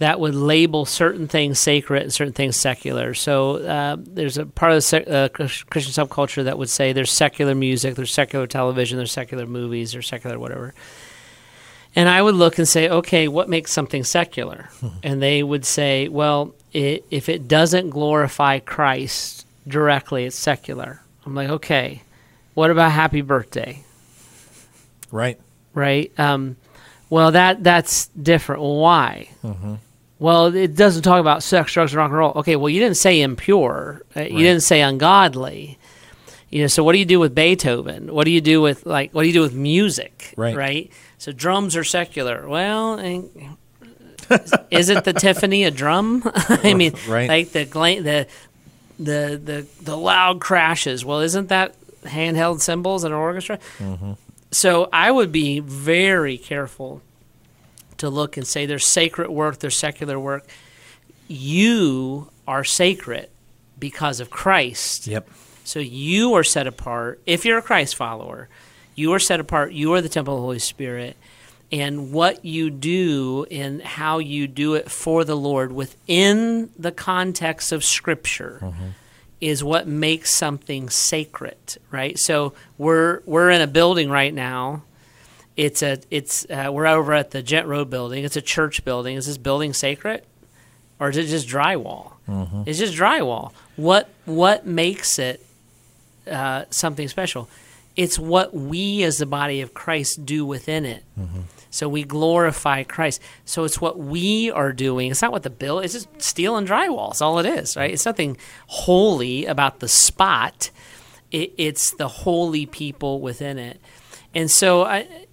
that 0.00 0.18
would 0.18 0.34
label 0.34 0.86
certain 0.86 1.28
things 1.28 1.58
sacred 1.58 2.02
and 2.02 2.12
certain 2.12 2.32
things 2.32 2.56
secular. 2.56 3.12
So 3.12 3.56
uh, 3.56 3.96
there's 3.98 4.38
a 4.38 4.46
part 4.46 4.72
of 4.72 4.76
the 4.76 4.80
sec- 4.80 5.08
uh, 5.08 5.28
Christian 5.28 5.92
subculture 5.92 6.44
that 6.44 6.56
would 6.56 6.70
say 6.70 6.94
there's 6.94 7.12
secular 7.12 7.54
music, 7.54 7.96
there's 7.96 8.12
secular 8.12 8.46
television, 8.46 8.96
there's 8.96 9.12
secular 9.12 9.46
movies, 9.46 9.92
there's 9.92 10.08
secular 10.08 10.38
whatever. 10.38 10.72
And 11.94 12.08
I 12.08 12.22
would 12.22 12.34
look 12.34 12.56
and 12.56 12.66
say, 12.66 12.88
okay, 12.88 13.28
what 13.28 13.50
makes 13.50 13.72
something 13.72 14.02
secular? 14.02 14.70
and 15.02 15.20
they 15.20 15.42
would 15.42 15.66
say, 15.66 16.08
well, 16.08 16.54
it, 16.72 17.04
if 17.10 17.28
it 17.28 17.46
doesn't 17.46 17.90
glorify 17.90 18.58
Christ 18.58 19.46
directly, 19.68 20.24
it's 20.24 20.36
secular. 20.36 21.02
I'm 21.26 21.34
like, 21.34 21.50
okay, 21.50 22.00
what 22.54 22.70
about 22.70 22.92
happy 22.92 23.20
birthday? 23.20 23.84
Right. 25.12 25.38
Right? 25.74 26.10
Um, 26.18 26.56
well, 27.10 27.32
that 27.32 27.62
that's 27.62 28.06
different. 28.08 28.62
Why? 28.62 29.28
Well, 30.20 30.54
it 30.54 30.76
doesn't 30.76 31.02
talk 31.02 31.18
about 31.18 31.42
sex, 31.42 31.72
drugs, 31.72 31.92
and 31.92 31.98
rock 31.98 32.10
and 32.10 32.18
roll. 32.18 32.32
Okay, 32.36 32.54
well, 32.54 32.68
you 32.68 32.78
didn't 32.78 32.98
say 32.98 33.22
impure. 33.22 34.02
Uh, 34.14 34.20
You 34.20 34.38
didn't 34.38 34.62
say 34.62 34.82
ungodly. 34.82 35.78
You 36.50 36.62
know, 36.62 36.66
so 36.68 36.84
what 36.84 36.92
do 36.92 36.98
you 36.98 37.04
do 37.04 37.18
with 37.18 37.34
Beethoven? 37.34 38.12
What 38.12 38.24
do 38.24 38.30
you 38.30 38.40
do 38.40 38.60
with 38.60 38.86
like 38.86 39.12
what 39.14 39.22
do 39.22 39.28
you 39.28 39.34
do 39.34 39.40
with 39.40 39.54
music? 39.54 40.34
Right. 40.36 40.56
Right. 40.56 40.92
So 41.18 41.32
drums 41.32 41.76
are 41.76 41.84
secular. 41.84 42.48
Well, 42.48 42.98
isn't 42.98 45.04
the 45.04 45.14
timpani 45.14 45.66
a 45.66 45.70
drum? 45.70 46.22
I 46.34 46.74
mean, 46.74 46.94
Right. 47.08 47.28
like 47.28 47.52
the 47.52 47.64
the 47.64 48.26
the 48.98 49.40
the 49.42 49.66
the 49.82 49.96
loud 49.96 50.40
crashes. 50.40 51.04
Well, 51.04 51.20
isn't 51.20 51.48
that 51.48 51.74
handheld 52.04 52.60
cymbals 52.60 53.04
in 53.04 53.12
an 53.12 53.18
orchestra? 53.18 53.58
So 54.52 54.88
I 54.92 55.10
would 55.10 55.30
be 55.30 55.60
very 55.60 56.36
careful 56.36 57.02
to 58.00 58.10
look 58.10 58.36
and 58.36 58.46
say 58.46 58.66
there's 58.66 58.86
sacred 58.86 59.30
work, 59.30 59.58
there's 59.58 59.76
secular 59.76 60.18
work. 60.18 60.46
You 61.28 62.30
are 62.46 62.64
sacred 62.64 63.30
because 63.78 64.20
of 64.20 64.30
Christ. 64.30 65.06
Yep. 65.06 65.28
So 65.64 65.78
you 65.78 66.34
are 66.34 66.44
set 66.44 66.66
apart. 66.66 67.20
If 67.26 67.44
you're 67.44 67.58
a 67.58 67.62
Christ 67.62 67.94
follower, 67.94 68.48
you 68.94 69.12
are 69.12 69.18
set 69.18 69.40
apart. 69.40 69.72
You 69.72 69.94
are 69.94 70.00
the 70.00 70.08
temple 70.08 70.34
of 70.34 70.38
the 70.38 70.42
Holy 70.42 70.58
Spirit. 70.58 71.16
And 71.72 72.12
what 72.12 72.44
you 72.44 72.70
do 72.70 73.46
and 73.50 73.80
how 73.80 74.18
you 74.18 74.48
do 74.48 74.74
it 74.74 74.90
for 74.90 75.24
the 75.24 75.36
Lord 75.36 75.72
within 75.72 76.70
the 76.76 76.90
context 76.90 77.70
of 77.70 77.84
Scripture 77.84 78.58
mm-hmm. 78.60 78.88
is 79.40 79.62
what 79.62 79.86
makes 79.86 80.34
something 80.34 80.90
sacred, 80.90 81.78
right? 81.92 82.18
So 82.18 82.54
we're 82.76 83.22
we're 83.24 83.50
in 83.50 83.60
a 83.60 83.68
building 83.68 84.10
right 84.10 84.34
now. 84.34 84.82
It's 85.56 85.82
a 85.82 85.98
it's 86.10 86.46
uh, 86.48 86.70
we're 86.72 86.86
over 86.86 87.12
at 87.12 87.32
the 87.32 87.42
Jet 87.42 87.66
Road 87.66 87.90
building. 87.90 88.24
It's 88.24 88.36
a 88.36 88.42
church 88.42 88.84
building. 88.84 89.16
Is 89.16 89.26
this 89.26 89.36
building 89.38 89.72
sacred, 89.74 90.22
or 90.98 91.10
is 91.10 91.16
it 91.16 91.26
just 91.26 91.48
drywall? 91.48 92.12
It's 92.66 92.78
just 92.78 92.94
drywall. 92.94 93.52
What 93.76 94.08
what 94.24 94.66
makes 94.66 95.18
it 95.18 95.44
uh, 96.30 96.64
something 96.70 97.08
special? 97.08 97.48
It's 97.96 98.18
what 98.18 98.54
we 98.54 99.02
as 99.02 99.18
the 99.18 99.26
body 99.26 99.60
of 99.60 99.74
Christ 99.74 100.24
do 100.24 100.46
within 100.46 100.84
it. 100.86 101.02
So 101.70 101.88
we 101.88 102.04
glorify 102.04 102.84
Christ. 102.84 103.20
So 103.44 103.64
it's 103.64 103.80
what 103.80 103.98
we 103.98 104.50
are 104.50 104.72
doing. 104.72 105.10
It's 105.10 105.22
not 105.22 105.32
what 105.32 105.42
the 105.42 105.50
bill. 105.50 105.80
It's 105.80 105.92
just 105.92 106.08
steel 106.22 106.56
and 106.56 106.66
drywall. 106.66 107.10
It's 107.10 107.20
all 107.20 107.38
it 107.38 107.46
is, 107.46 107.76
right? 107.76 107.90
It's 107.92 108.06
nothing 108.06 108.36
holy 108.66 109.46
about 109.46 109.80
the 109.80 109.88
spot. 109.88 110.70
It, 111.30 111.52
it's 111.58 111.92
the 111.92 112.08
holy 112.08 112.66
people 112.66 113.20
within 113.20 113.58
it. 113.58 113.80
And 114.34 114.50
so 114.50 114.84
I, 114.84 115.26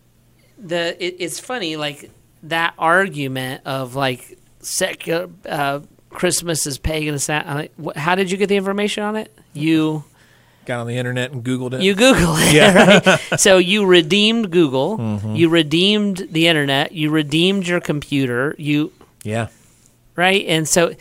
the 0.59 0.95
it, 1.03 1.15
it's 1.19 1.39
funny 1.39 1.75
like 1.77 2.09
that 2.43 2.73
argument 2.77 3.61
of 3.65 3.95
like 3.95 4.37
secular 4.59 5.29
uh, 5.47 5.81
Christmas 6.09 6.65
is 6.65 6.77
pagan. 6.77 7.13
Is 7.13 7.27
that? 7.27 7.47
Like, 7.47 7.71
wh- 7.83 7.97
how 7.97 8.15
did 8.15 8.31
you 8.31 8.37
get 8.37 8.47
the 8.47 8.55
information 8.57 9.03
on 9.03 9.15
it? 9.15 9.31
You 9.53 10.03
Got 10.65 10.81
on 10.81 10.87
the 10.87 10.97
internet 10.97 11.31
and 11.31 11.43
Googled 11.45 11.73
it. 11.73 11.81
you 11.81 11.95
Google 11.95 12.35
it, 12.37 13.09
right? 13.31 13.39
So 13.39 13.57
you 13.57 13.85
redeemed 13.85 14.51
Google, 14.51 15.21
you 15.33 15.47
redeemed 15.47 16.27
the 16.29 16.47
internet, 16.47 16.91
you 16.91 17.09
redeemed 17.09 17.65
your 17.65 17.79
computer, 17.79 18.53
you 18.57 18.91
yeah. 19.23 19.47
right, 20.17 20.45
and 20.45 20.67
so 20.67 20.93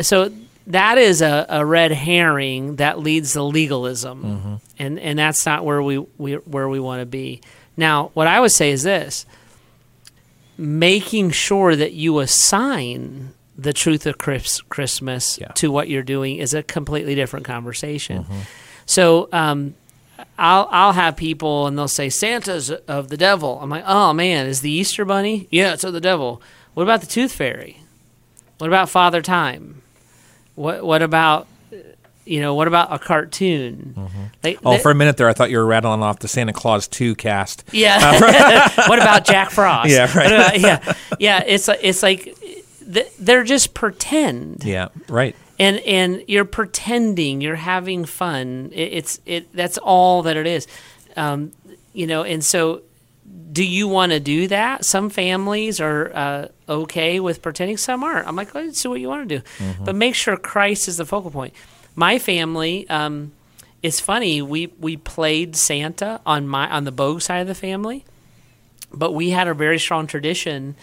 so 0.00 0.30
that 0.68 0.98
is 0.98 1.20
a, 1.20 1.46
a 1.48 1.66
red 1.66 1.90
herring 1.90 2.76
that 2.76 3.00
leads 3.00 3.32
to 3.32 3.42
legalism, 3.42 4.60
and 4.78 5.00
and 5.00 5.18
that's 5.18 5.44
not 5.44 5.64
where 5.64 5.82
we, 5.82 5.98
we 6.16 6.34
where 6.34 6.68
we 6.68 6.78
want 6.78 7.00
to 7.00 7.06
be. 7.06 7.40
Now, 7.78 8.10
what 8.12 8.26
I 8.26 8.40
would 8.40 8.52
say 8.52 8.70
is 8.70 8.82
this: 8.82 9.24
making 10.56 11.30
sure 11.30 11.76
that 11.76 11.92
you 11.92 12.18
assign 12.18 13.32
the 13.56 13.72
truth 13.72 14.06
of 14.06 14.18
Chris- 14.18 14.60
Christmas 14.62 15.38
Yeah. 15.40 15.48
to 15.54 15.70
what 15.70 15.88
you're 15.88 16.02
doing 16.02 16.36
is 16.38 16.54
a 16.54 16.62
completely 16.62 17.14
different 17.14 17.44
conversation. 17.46 18.26
So 18.86 19.28
um, 19.32 19.74
I'll 20.38 20.68
I'll 20.70 20.92
have 20.92 21.16
people 21.16 21.66
and 21.66 21.76
they'll 21.78 21.88
say 21.88 22.08
Santa's 22.08 22.70
of 22.70 23.08
the 23.08 23.16
devil. 23.16 23.58
I'm 23.62 23.70
like, 23.70 23.84
oh 23.86 24.12
man, 24.12 24.46
is 24.46 24.60
the 24.60 24.70
Easter 24.70 25.04
bunny? 25.04 25.46
Yeah, 25.50 25.72
it's 25.74 25.84
of 25.84 25.92
the 25.92 26.00
devil. 26.00 26.40
What 26.74 26.82
about 26.84 27.00
the 27.00 27.06
Tooth 27.06 27.32
Fairy? 27.32 27.82
What 28.58 28.68
about 28.68 28.88
Father 28.88 29.22
Time? 29.22 29.82
What 30.54 30.84
what 30.84 31.02
about 31.02 31.46
you 32.28 32.40
know 32.40 32.54
what 32.54 32.68
about 32.68 32.92
a 32.92 32.98
cartoon? 32.98 33.94
Like, 34.44 34.58
Oh, 34.64 34.78
for 34.78 34.90
a 34.90 34.94
minute 34.94 35.16
there, 35.16 35.28
I 35.28 35.32
thought 35.32 35.50
you 35.50 35.58
were 35.58 35.66
rattling 35.66 36.02
off 36.02 36.18
the 36.20 36.28
Santa 36.28 36.52
Claus 36.52 36.86
2 36.88 37.14
cast. 37.16 37.64
yeah. 37.72 38.68
what 38.88 38.98
about 39.00 39.24
Jack 39.24 39.50
Frost? 39.50 39.90
Yeah, 39.90 40.16
right. 40.16 40.32
About- 40.32 40.60
yeah, 40.60 40.94
yeah. 41.18 41.42
It's 41.46 41.66
like 41.68 41.80
it's 41.82 42.02
like 42.02 42.36
they're 43.18 43.44
just 43.44 43.74
pretend. 43.74 44.64
Yeah, 44.64 44.88
right. 45.08 45.34
and 45.58 45.78
and 45.80 46.24
you're 46.28 46.44
pretending 46.44 47.40
you're 47.40 47.56
having 47.56 48.04
fun 48.04 48.70
it, 48.72 48.92
it's 48.92 49.20
it 49.26 49.52
that's 49.52 49.76
all 49.78 50.22
that 50.22 50.36
it 50.36 50.46
is 50.46 50.66
um, 51.16 51.50
you 51.92 52.06
know 52.06 52.22
and 52.22 52.44
so 52.44 52.82
do 53.52 53.64
you 53.64 53.88
want 53.88 54.12
to 54.12 54.20
do 54.20 54.46
that 54.48 54.84
some 54.84 55.10
families 55.10 55.80
are 55.80 56.12
uh, 56.14 56.48
okay 56.68 57.18
with 57.20 57.42
pretending 57.42 57.76
some 57.76 58.04
aren't 58.04 58.26
i'm 58.28 58.36
like 58.36 58.54
let's 58.54 58.80
see 58.80 58.88
what 58.88 59.00
you 59.00 59.08
want 59.08 59.28
to 59.28 59.38
do 59.38 59.44
but 59.84 59.94
make 59.96 60.14
sure 60.14 60.36
christ 60.36 60.86
is 60.88 60.96
the 60.98 61.04
focal 61.04 61.30
point 61.30 61.52
my 61.98 62.18
family 62.18 62.88
um, 62.88 63.32
it's 63.82 63.98
funny 63.98 64.40
we 64.40 64.68
we 64.78 64.96
played 64.96 65.56
santa 65.56 66.20
on 66.24 66.46
my 66.46 66.70
on 66.70 66.84
the 66.84 66.92
bogue 66.92 67.20
side 67.20 67.40
of 67.40 67.48
the 67.48 67.54
family 67.54 68.04
but 68.92 69.12
we 69.12 69.30
had 69.30 69.48
a 69.48 69.54
very 69.54 69.78
strong 69.78 70.06
tradition 70.06 70.76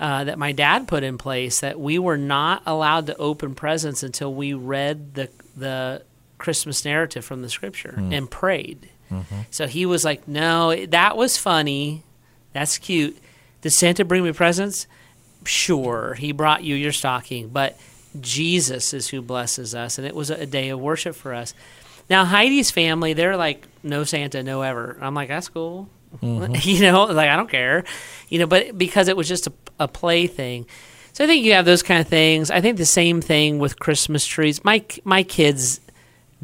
uh, 0.00 0.24
that 0.24 0.38
my 0.38 0.52
dad 0.52 0.86
put 0.88 1.02
in 1.02 1.18
place 1.18 1.60
that 1.60 1.78
we 1.78 1.98
were 1.98 2.16
not 2.16 2.62
allowed 2.66 3.06
to 3.06 3.16
open 3.16 3.54
presents 3.54 4.02
until 4.02 4.32
we 4.32 4.54
read 4.54 5.14
the 5.14 5.28
the 5.56 6.02
Christmas 6.38 6.84
narrative 6.84 7.24
from 7.24 7.42
the 7.42 7.48
scripture 7.48 7.94
and 8.10 8.28
prayed. 8.30 8.88
So 9.50 9.66
he 9.66 9.84
was 9.86 10.04
like, 10.04 10.26
"No, 10.26 10.74
that 10.86 11.16
was 11.16 11.36
funny. 11.36 12.02
That's 12.52 12.78
cute. 12.78 13.16
Did 13.60 13.70
Santa 13.72 14.04
bring 14.04 14.24
me 14.24 14.32
presents? 14.32 14.86
Sure, 15.44 16.14
he 16.14 16.32
brought 16.32 16.64
you 16.64 16.74
your 16.74 16.92
stocking, 16.92 17.48
but 17.50 17.78
Jesus 18.20 18.92
is 18.94 19.08
who 19.08 19.22
blesses 19.22 19.74
us, 19.74 19.98
and 19.98 20.06
it 20.06 20.14
was 20.14 20.30
a 20.30 20.46
day 20.46 20.68
of 20.70 20.80
worship 20.80 21.14
for 21.14 21.34
us." 21.34 21.54
Now 22.10 22.24
Heidi's 22.24 22.70
family, 22.70 23.12
they're 23.12 23.36
like, 23.36 23.66
"No 23.82 24.04
Santa, 24.04 24.42
no 24.42 24.62
ever." 24.62 24.98
I'm 25.00 25.14
like, 25.14 25.28
"That's 25.28 25.48
cool." 25.48 25.88
Mm-hmm. 26.22 26.54
you 26.68 26.82
know, 26.82 27.04
like 27.04 27.28
I 27.30 27.36
don't 27.36 27.50
care, 27.50 27.84
you 28.28 28.38
know, 28.38 28.46
but 28.46 28.76
because 28.76 29.08
it 29.08 29.16
was 29.16 29.28
just 29.28 29.46
a, 29.46 29.52
a 29.80 29.88
play 29.88 30.26
thing. 30.26 30.66
So 31.14 31.24
I 31.24 31.26
think 31.26 31.44
you 31.44 31.52
have 31.52 31.64
those 31.64 31.82
kind 31.82 32.00
of 32.00 32.08
things. 32.08 32.50
I 32.50 32.60
think 32.60 32.76
the 32.78 32.86
same 32.86 33.20
thing 33.20 33.58
with 33.58 33.78
Christmas 33.78 34.26
trees. 34.26 34.62
My 34.64 34.84
my 35.04 35.22
kids 35.22 35.80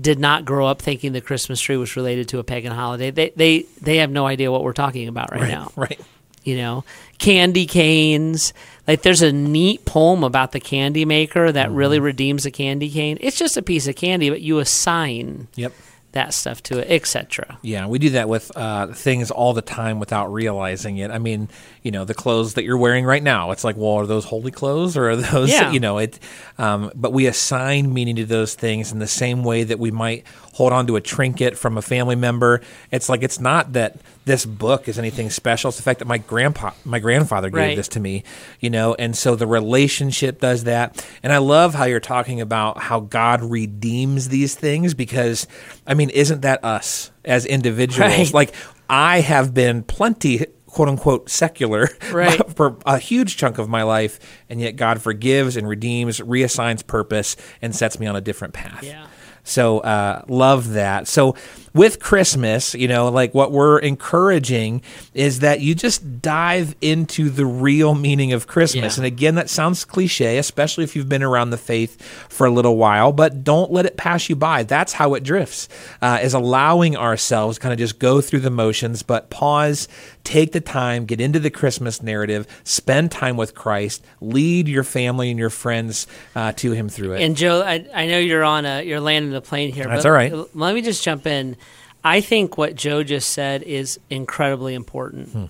did 0.00 0.18
not 0.18 0.44
grow 0.44 0.66
up 0.66 0.80
thinking 0.80 1.12
the 1.12 1.20
Christmas 1.20 1.60
tree 1.60 1.76
was 1.76 1.96
related 1.96 2.28
to 2.28 2.38
a 2.38 2.44
pagan 2.44 2.72
holiday. 2.72 3.10
They 3.10 3.30
they 3.30 3.66
they 3.80 3.96
have 3.98 4.10
no 4.10 4.26
idea 4.26 4.50
what 4.52 4.62
we're 4.62 4.72
talking 4.72 5.08
about 5.08 5.32
right, 5.32 5.40
Right. 5.42 5.50
now. 5.50 5.72
Right. 5.76 6.00
You 6.44 6.56
know, 6.56 6.84
candy 7.18 7.66
canes. 7.66 8.54
Like 8.88 9.02
there's 9.02 9.20
a 9.20 9.30
neat 9.30 9.84
poem 9.84 10.24
about 10.24 10.52
the 10.52 10.60
candy 10.60 11.04
maker 11.04 11.52
that 11.52 11.70
really 11.70 11.98
mm-hmm. 11.98 12.06
redeems 12.06 12.46
a 12.46 12.50
candy 12.50 12.90
cane. 12.90 13.18
It's 13.20 13.38
just 13.38 13.58
a 13.58 13.62
piece 13.62 13.86
of 13.86 13.94
candy, 13.94 14.30
but 14.30 14.40
you 14.40 14.58
assign 14.58 15.48
Yep. 15.56 15.74
That 16.12 16.32
stuff 16.32 16.62
to 16.64 16.78
it, 16.78 16.90
etc. 16.90 17.58
Yeah, 17.62 17.86
we 17.86 17.98
do 17.98 18.10
that 18.10 18.28
with 18.30 18.50
uh, 18.56 18.88
things 18.88 19.30
all 19.30 19.52
the 19.52 19.60
time 19.62 20.00
without 20.00 20.32
realizing 20.32 20.96
it. 20.98 21.10
I 21.10 21.18
mean, 21.18 21.48
you 21.82 21.90
know, 21.90 22.04
the 22.06 22.14
clothes 22.14 22.54
that 22.54 22.64
you're 22.64 22.78
wearing 22.78 23.04
right 23.04 23.22
now. 23.22 23.50
It's 23.50 23.62
like, 23.62 23.76
well, 23.76 23.92
are 23.92 24.06
those 24.06 24.24
holy 24.24 24.50
clothes 24.50 24.96
or 24.96 25.10
are 25.10 25.16
those? 25.32 25.50
Yeah. 25.50 25.70
You 25.70 25.80
know, 25.80 25.98
it. 25.98 26.18
Um, 26.56 26.90
but 26.94 27.12
we 27.12 27.26
assign 27.26 27.92
meaning 27.92 28.16
to 28.16 28.24
those 28.24 28.54
things 28.54 28.90
in 28.90 29.00
the 29.00 29.06
same 29.06 29.44
way 29.44 29.64
that 29.64 29.78
we 29.78 29.90
might 29.90 30.24
hold 30.54 30.72
on 30.72 30.86
to 30.88 30.96
a 30.96 31.00
trinket 31.00 31.56
from 31.58 31.76
a 31.78 31.82
family 31.82 32.16
member. 32.16 32.62
It's 32.90 33.08
like 33.08 33.22
it's 33.22 33.38
not 33.38 33.74
that 33.74 33.98
this 34.24 34.44
book 34.44 34.88
is 34.88 34.98
anything 34.98 35.30
special. 35.30 35.68
It's 35.68 35.76
the 35.76 35.82
fact 35.82 36.00
that 36.00 36.04
my 36.08 36.18
grandpa, 36.18 36.72
my 36.84 36.98
grandfather 36.98 37.48
gave 37.50 37.58
Right. 37.58 37.76
this 37.76 37.88
to 37.88 38.00
me. 38.00 38.24
You 38.60 38.70
know, 38.70 38.94
and 38.94 39.16
so 39.16 39.36
the 39.36 39.46
relationship 39.46 40.40
does 40.40 40.64
that. 40.64 41.06
And 41.22 41.32
I 41.32 41.38
love 41.38 41.74
how 41.74 41.84
you're 41.84 42.00
talking 42.00 42.40
about 42.40 42.78
how 42.78 43.00
God 43.00 43.42
redeems 43.42 44.28
these 44.30 44.54
things 44.54 44.94
because, 44.94 45.46
I 45.86 45.94
mean, 45.94 45.97
isn't 46.10 46.42
that 46.42 46.64
us 46.64 47.10
as 47.24 47.44
individuals? 47.46 48.10
Right. 48.10 48.32
Like 48.34 48.54
I 48.88 49.20
have 49.20 49.52
been 49.52 49.82
plenty 49.82 50.46
quote 50.66 50.88
unquote 50.88 51.28
secular 51.30 51.88
Right. 52.12 52.40
for 52.54 52.76
a 52.86 52.98
huge 52.98 53.36
chunk 53.36 53.58
of 53.58 53.68
my 53.68 53.82
life 53.82 54.20
and 54.48 54.60
yet 54.60 54.76
God 54.76 55.02
forgives 55.02 55.56
and 55.56 55.66
redeems, 55.68 56.20
reassigns 56.20 56.86
purpose 56.86 57.36
and 57.62 57.74
sets 57.74 57.98
me 57.98 58.06
on 58.06 58.16
a 58.16 58.20
different 58.20 58.54
path. 58.54 58.84
Yeah. 58.84 59.06
So 59.44 59.78
uh, 59.78 60.22
love 60.28 60.72
that. 60.74 61.08
So 61.08 61.34
with 61.74 62.00
Christmas, 62.00 62.74
you 62.74 62.88
know, 62.88 63.08
like 63.08 63.34
what 63.34 63.52
we're 63.52 63.78
encouraging 63.78 64.82
is 65.14 65.40
that 65.40 65.60
you 65.60 65.74
just 65.74 66.22
dive 66.22 66.74
into 66.80 67.30
the 67.30 67.46
real 67.46 67.94
meaning 67.94 68.32
of 68.32 68.46
Christmas. 68.46 68.96
Yeah. 68.96 69.00
And 69.00 69.06
again, 69.06 69.34
that 69.36 69.50
sounds 69.50 69.84
cliche, 69.84 70.38
especially 70.38 70.84
if 70.84 70.96
you've 70.96 71.08
been 71.08 71.22
around 71.22 71.50
the 71.50 71.58
faith 71.58 72.00
for 72.28 72.46
a 72.46 72.50
little 72.50 72.76
while, 72.76 73.12
but 73.12 73.44
don't 73.44 73.70
let 73.70 73.86
it 73.86 73.96
pass 73.96 74.28
you 74.28 74.36
by. 74.36 74.62
That's 74.62 74.92
how 74.94 75.14
it 75.14 75.22
drifts, 75.22 75.68
uh, 76.00 76.18
is 76.22 76.34
allowing 76.34 76.96
ourselves 76.96 77.58
kind 77.58 77.72
of 77.72 77.78
just 77.78 77.98
go 77.98 78.20
through 78.20 78.40
the 78.40 78.50
motions, 78.50 79.02
but 79.02 79.30
pause, 79.30 79.88
take 80.24 80.52
the 80.52 80.60
time, 80.60 81.04
get 81.06 81.20
into 81.20 81.38
the 81.38 81.50
Christmas 81.50 82.02
narrative, 82.02 82.46
spend 82.64 83.10
time 83.10 83.36
with 83.36 83.54
Christ, 83.54 84.04
lead 84.20 84.68
your 84.68 84.84
family 84.84 85.30
and 85.30 85.38
your 85.38 85.50
friends 85.50 86.06
uh, 86.34 86.52
to 86.52 86.72
Him 86.72 86.88
through 86.88 87.14
it. 87.14 87.22
And 87.22 87.36
Joe, 87.36 87.62
I, 87.62 87.86
I 87.94 88.06
know 88.06 88.18
you're 88.18 88.44
on 88.44 88.66
a 88.66 88.82
you're 88.82 89.00
landing 89.00 89.32
the 89.32 89.40
plane 89.40 89.72
here. 89.72 89.86
That's 89.86 90.02
but 90.02 90.08
all 90.08 90.14
right. 90.14 90.32
Let 90.54 90.74
me 90.74 90.82
just 90.82 91.02
jump 91.02 91.26
in. 91.26 91.56
I 92.08 92.20
think 92.20 92.56
what 92.58 92.74
Joe 92.74 93.02
just 93.02 93.30
said 93.30 93.62
is 93.62 93.98
incredibly 94.10 94.74
important, 94.74 95.28
Hmm. 95.30 95.44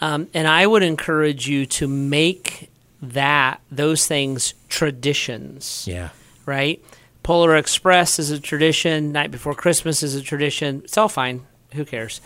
um, 0.00 0.28
and 0.34 0.46
I 0.48 0.66
would 0.66 0.82
encourage 0.82 1.46
you 1.48 1.66
to 1.66 1.86
make 1.88 2.70
that 3.02 3.60
those 3.70 4.06
things 4.06 4.54
traditions. 4.68 5.84
yeah. 5.86 6.08
Right? 6.46 6.82
Polar 7.22 7.56
Express 7.56 8.18
is 8.18 8.30
a 8.30 8.38
tradition. 8.38 9.12
Night 9.12 9.30
before 9.30 9.54
Christmas 9.54 10.02
is 10.02 10.14
a 10.14 10.22
tradition. 10.22 10.82
It's 10.84 10.98
all 10.98 11.08
fine. 11.08 11.42
Who 11.74 11.84
cares? 11.84 12.20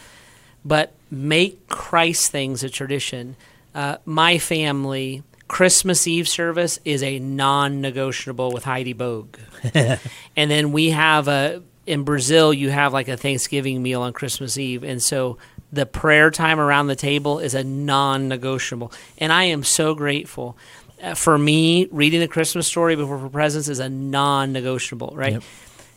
But 0.65 0.93
make 1.11 1.69
Christ 1.69 2.31
things 2.33 2.65
a 2.65 2.69
tradition. 2.69 3.37
Uh, 3.75 3.99
my 4.05 4.39
family, 4.39 5.23
Christmas 5.47 6.07
Eve 6.07 6.29
service 6.29 6.79
is 6.85 7.03
a 7.03 7.19
non-negotiable 7.21 8.51
with 8.53 8.65
Heidi 8.65 8.93
Bogue. 8.93 9.37
and 9.75 10.51
then 10.51 10.73
we 10.73 10.91
have 10.91 11.29
a 11.29 11.63
in 11.89 12.05
Brazil. 12.05 12.53
You 12.53 12.71
have 12.71 12.93
like 12.93 13.09
a 13.09 13.17
Thanksgiving 13.17 13.83
meal 13.83 14.03
on 14.03 14.13
Christmas 14.13 14.59
Eve, 14.59 14.85
and 14.85 15.03
so 15.03 15.39
the 15.73 15.87
prayer 15.87 16.31
time 16.31 16.61
around 16.61 16.87
the 16.87 16.97
table 16.97 17.39
is 17.39 17.55
a 17.55 17.65
non-negotiable. 17.65 18.93
And 19.19 19.33
I 19.33 19.45
am 19.45 19.65
so 19.65 19.95
grateful. 19.95 20.57
Uh, 21.03 21.15
for 21.15 21.37
me, 21.39 21.87
reading 21.91 22.21
the 22.21 22.29
Christmas 22.29 22.67
story 22.67 22.97
before 22.97 23.19
for 23.19 23.29
presents 23.29 23.69
is 23.69 23.79
a 23.79 23.89
non-negotiable, 23.89 25.13
right? 25.15 25.35
Yep. 25.35 25.43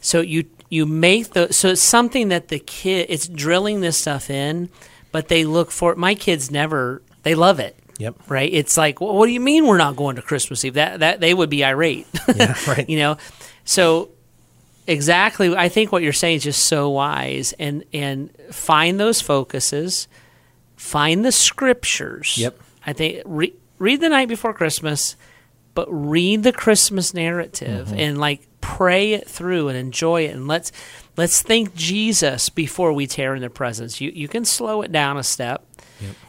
So 0.02 0.22
you 0.22 0.46
you 0.70 0.86
make 0.86 1.32
the 1.32 1.54
so 1.54 1.70
it's 1.70 1.82
something 1.82 2.30
that 2.30 2.48
the 2.48 2.60
kid 2.60 3.08
it's 3.10 3.28
drilling 3.28 3.82
this 3.82 3.98
stuff 3.98 4.30
in, 4.30 4.70
but 5.12 5.28
they 5.28 5.46
look 5.46 5.72
for 5.72 5.96
my 5.96 6.16
kids 6.16 6.52
never 6.52 7.02
they 7.24 7.36
love 7.36 7.60
it. 7.60 7.78
Yep. 7.98 8.16
Right? 8.30 8.52
It's 8.52 8.78
like, 8.78 9.00
well, 9.00 9.16
what 9.16 9.28
do 9.28 9.32
you 9.32 9.40
mean 9.40 9.68
we're 9.68 9.78
not 9.78 9.96
going 9.96 10.16
to 10.16 10.24
Christmas 10.24 10.66
Eve? 10.66 10.74
That 10.74 11.00
that 11.02 11.20
they 11.20 11.34
would 11.34 11.50
be 11.50 11.64
irate. 11.64 12.08
Yeah. 12.36 12.56
Right. 12.68 12.90
you 12.90 12.98
know. 12.98 13.18
So 13.64 14.10
exactly 14.88 15.56
I 15.56 15.70
think 15.70 15.92
what 15.92 16.04
you're 16.04 16.14
saying 16.14 16.38
is 16.38 16.44
just 16.44 16.66
so 16.66 16.90
wise 16.90 17.54
and 17.60 17.84
and 17.94 18.30
find 18.52 19.00
those 19.00 19.22
focuses, 19.22 20.08
find 20.76 21.24
the 21.26 21.32
scriptures. 21.32 22.38
Yep. 22.38 22.60
I 22.86 22.94
think 22.94 23.22
re- 23.26 23.54
read 23.80 24.02
the 24.02 24.10
night 24.10 24.28
before 24.28 24.54
Christmas, 24.54 25.16
but 25.74 25.88
read 25.90 26.44
the 26.44 26.52
Christmas 26.54 27.14
narrative 27.14 27.88
Mm-hmm. 27.88 28.00
and 28.00 28.18
like 28.18 28.48
pray 28.62 29.14
it 29.14 29.28
through 29.28 29.70
and 29.70 29.78
enjoy 29.78 30.24
it 30.26 30.36
and 30.36 30.48
let's 30.48 30.72
let's 31.18 31.42
think 31.42 31.74
Jesus 31.76 32.50
before 32.50 32.94
we 32.94 33.08
tear 33.08 33.34
in 33.36 33.42
the 33.42 33.50
presents. 33.50 34.00
You 34.02 34.12
you 34.12 34.28
can 34.28 34.46
slow 34.46 34.82
it 34.82 34.92
down 34.92 35.18
a 35.18 35.24
step 35.24 35.66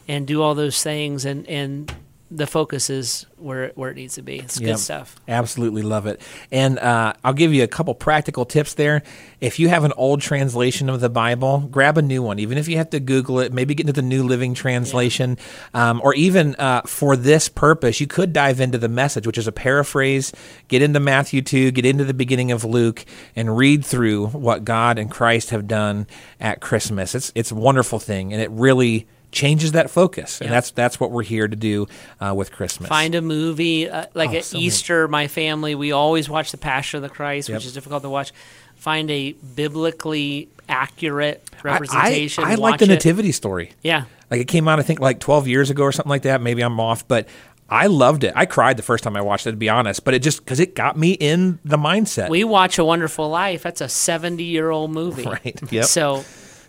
and 0.07 0.27
do 0.27 0.41
all 0.41 0.53
those 0.55 0.81
things 0.83 1.25
and 1.25 1.47
and 1.47 1.93
the 2.35 2.47
focus 2.47 2.89
is 2.89 3.25
where 3.37 3.71
where 3.75 3.91
it 3.91 3.95
needs 3.95 4.15
to 4.15 4.21
be. 4.21 4.39
It's 4.39 4.59
Yep. 4.59 4.67
good 4.67 4.79
stuff. 4.79 5.15
Absolutely 5.27 5.83
love 5.83 6.07
it. 6.07 6.19
And 6.51 6.79
uh, 6.79 7.13
I'll 7.23 7.33
give 7.33 7.53
you 7.53 7.63
a 7.63 7.67
couple 7.67 7.93
practical 7.93 8.43
tips 8.45 8.73
there. 8.73 9.03
If 9.39 9.59
you 9.59 9.69
have 9.69 9.83
an 9.83 9.93
old 9.97 10.21
translation 10.21 10.89
of 10.89 10.99
the 10.99 11.09
Bible, 11.09 11.67
grab 11.71 11.97
a 11.97 12.01
new 12.01 12.23
one. 12.23 12.39
Even 12.39 12.57
if 12.57 12.67
you 12.67 12.77
have 12.77 12.89
to 12.91 12.99
Google 12.99 13.39
it, 13.39 13.53
maybe 13.53 13.75
get 13.75 13.83
into 13.87 13.93
the 13.93 14.01
New 14.07 14.23
Living 14.23 14.53
Translation. 14.53 15.37
Um, 15.73 16.01
or 16.03 16.13
even 16.15 16.55
uh, 16.55 16.81
for 16.83 17.15
this 17.15 17.49
purpose, 17.49 17.99
you 18.01 18.07
could 18.07 18.33
dive 18.33 18.59
into 18.59 18.77
the 18.77 18.89
message, 18.89 19.27
which 19.27 19.37
is 19.37 19.47
a 19.47 19.51
paraphrase. 19.51 20.31
Get 20.69 20.81
into 20.81 20.99
Matthew 20.99 21.41
2, 21.41 21.71
get 21.71 21.85
into 21.85 22.05
the 22.05 22.13
beginning 22.13 22.51
of 22.51 22.63
Luke, 22.65 23.05
and 23.35 23.55
read 23.55 23.85
through 23.85 24.27
what 24.27 24.63
God 24.65 24.97
and 24.97 25.11
Christ 25.11 25.51
have 25.51 25.67
done 25.67 26.07
at 26.39 26.61
Christmas. 26.61 27.13
It's, 27.13 27.31
it's 27.35 27.51
a 27.51 27.55
wonderful 27.55 27.99
thing, 27.99 28.33
and 28.33 28.41
it 28.41 28.49
really 28.51 29.05
changes 29.33 29.73
that 29.73 29.89
focus. 29.89 30.39
And 30.41 30.49
that's, 30.51 30.71
that's 30.71 30.99
what 30.99 31.11
we're 31.11 31.23
here 31.23 31.47
to 31.47 31.55
do 31.55 31.87
uh, 32.21 32.33
with 32.35 32.51
Christmas. 32.51 32.87
Find 32.87 33.15
a 33.15 33.21
movie 33.21 33.89
uh, 33.89 34.05
like 34.13 34.29
Oh, 34.31 34.35
at 34.37 34.45
so 34.45 34.57
many. 34.57 34.67
Easter. 34.67 35.07
My 35.07 35.27
family 35.27 35.75
we 35.75 35.91
always 35.91 36.29
watch 36.29 36.51
The 36.51 36.57
Passion 36.57 36.97
of 36.97 37.01
the 37.03 37.09
Christ, 37.13 37.49
Yep. 37.49 37.57
which 37.57 37.65
is 37.65 37.73
difficult 37.73 38.03
to 38.03 38.09
watch. 38.09 38.31
Find 38.75 39.09
a 39.11 39.33
biblically 39.55 40.49
accurate 40.69 41.49
representation. 41.63 42.43
I, 42.43 42.51
I 42.51 42.55
like 42.55 42.59
watch 42.73 42.79
the 42.79 42.85
it. 42.85 42.89
Nativity 42.89 43.31
story. 43.31 43.71
Yeah, 43.81 44.05
Like 44.31 44.41
it 44.41 44.47
came 44.47 44.67
out, 44.67 44.79
I 44.79 44.83
think, 44.83 44.99
like 44.99 45.19
12 45.19 45.47
years 45.47 45.69
ago 45.69 45.83
or 45.83 45.91
something 45.91 46.09
like 46.09 46.23
that. 46.23 46.41
Maybe 46.41 46.61
I'm 46.61 46.79
off, 46.79 47.07
but 47.07 47.27
I 47.69 47.87
loved 47.87 48.23
it. 48.23 48.33
I 48.35 48.45
cried 48.45 48.77
the 48.77 48.83
first 48.83 49.03
time 49.03 49.15
I 49.15 49.21
watched 49.21 49.47
it, 49.47 49.51
to 49.51 49.57
be 49.57 49.69
honest. 49.69 50.03
But 50.03 50.13
it 50.13 50.19
just 50.19 50.39
because 50.43 50.59
it 50.59 50.75
got 50.75 50.97
me 50.97 51.13
in 51.13 51.59
the 51.65 51.77
mindset. 51.77 52.29
we 52.29 52.43
watch 52.43 52.77
A 52.77 52.85
Wonderful 52.85 53.29
Life. 53.29 53.63
That's 53.63 53.81
a 53.81 53.89
seventy-year-old 53.89 54.91
movie, 54.91 55.23
Right. 55.45 55.59
Yep. 55.71 55.85
So 55.85 56.23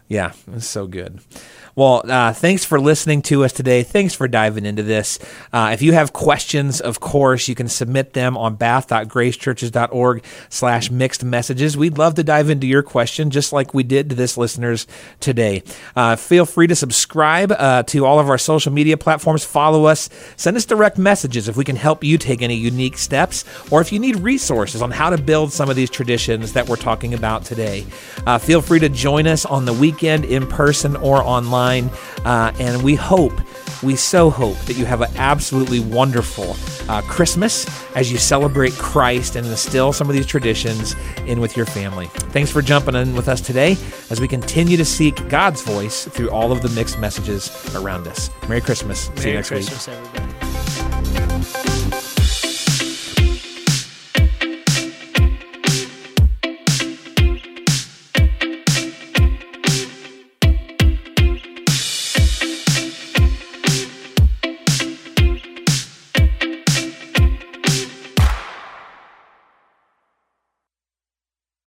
Yeah, 0.08 0.32
it's 0.52 0.66
so 0.66 0.86
good. 0.86 1.20
Well, 1.76 2.02
uh, 2.08 2.32
thanks 2.32 2.64
for 2.64 2.78
listening 2.78 3.22
to 3.22 3.44
us 3.44 3.52
today. 3.52 3.82
Thanks 3.82 4.14
for 4.14 4.28
diving 4.28 4.64
into 4.64 4.84
this. 4.84 5.18
Uh, 5.52 5.70
if 5.72 5.82
you 5.82 5.92
have 5.92 6.12
questions, 6.12 6.80
of 6.80 7.00
course, 7.00 7.48
you 7.48 7.56
can 7.56 7.66
submit 7.66 8.12
them 8.12 8.36
on 8.36 8.54
bath.gracechurches.org 8.54 10.24
slash 10.48 10.90
mixed 10.92 11.24
messages. 11.24 11.76
We'd 11.76 11.98
love 11.98 12.14
to 12.14 12.22
dive 12.22 12.48
into 12.48 12.68
your 12.68 12.84
question, 12.84 13.30
just 13.30 13.52
like 13.52 13.74
we 13.74 13.82
did 13.82 14.08
to 14.10 14.14
this 14.14 14.36
listeners 14.36 14.86
today. 15.18 15.64
Uh, 15.96 16.14
feel 16.14 16.46
free 16.46 16.68
to 16.68 16.76
subscribe 16.76 17.50
uh, 17.50 17.82
to 17.84 18.06
all 18.06 18.20
of 18.20 18.30
our 18.30 18.38
social 18.38 18.72
media 18.72 18.96
platforms. 18.96 19.44
Follow 19.44 19.86
us. 19.86 20.08
Send 20.36 20.56
us 20.56 20.64
direct 20.64 20.96
messages 20.96 21.48
if 21.48 21.56
we 21.56 21.64
can 21.64 21.76
help 21.76 22.04
you 22.04 22.18
take 22.18 22.40
any 22.40 22.54
unique 22.54 22.96
steps, 22.96 23.44
or 23.72 23.80
if 23.80 23.90
you 23.90 23.98
need 23.98 24.16
resources 24.16 24.80
on 24.80 24.92
how 24.92 25.10
to 25.10 25.18
build 25.18 25.52
some 25.52 25.68
of 25.68 25.74
these 25.74 25.90
traditions 25.90 26.52
that 26.52 26.68
we're 26.68 26.76
talking 26.76 27.14
about 27.14 27.44
today. 27.44 27.84
Uh, 28.26 28.38
feel 28.38 28.62
free 28.62 28.78
to 28.78 28.88
join 28.88 29.26
us 29.26 29.44
on 29.44 29.64
the 29.64 29.72
weekend 29.72 30.24
in 30.24 30.46
person 30.46 30.94
or 30.96 31.20
online. 31.20 31.63
Uh, 32.24 32.52
and 32.58 32.82
we 32.82 32.94
hope, 32.94 33.32
we 33.82 33.96
so 33.96 34.30
hope 34.30 34.56
that 34.60 34.74
you 34.74 34.84
have 34.84 35.00
an 35.00 35.10
absolutely 35.16 35.80
wonderful 35.80 36.56
uh, 36.88 37.02
Christmas 37.02 37.66
as 37.96 38.10
you 38.10 38.18
celebrate 38.18 38.72
Christ 38.74 39.36
and 39.36 39.46
instill 39.46 39.92
some 39.92 40.08
of 40.08 40.14
these 40.14 40.26
traditions 40.26 40.94
in 41.26 41.40
with 41.40 41.56
your 41.56 41.66
family. 41.66 42.06
Thanks 42.32 42.50
for 42.50 42.62
jumping 42.62 42.94
in 42.94 43.14
with 43.14 43.28
us 43.28 43.40
today 43.40 43.76
as 44.10 44.20
we 44.20 44.28
continue 44.28 44.76
to 44.76 44.84
seek 44.84 45.28
God's 45.28 45.62
voice 45.62 46.06
through 46.06 46.30
all 46.30 46.52
of 46.52 46.62
the 46.62 46.68
mixed 46.70 46.98
messages 46.98 47.50
around 47.74 48.06
us. 48.06 48.30
Merry 48.48 48.60
Christmas. 48.60 49.04
See 49.04 49.10
you 49.10 49.16
Merry 49.16 49.34
next 49.34 49.50
week. 49.50 49.70
Everybody. 49.70 50.23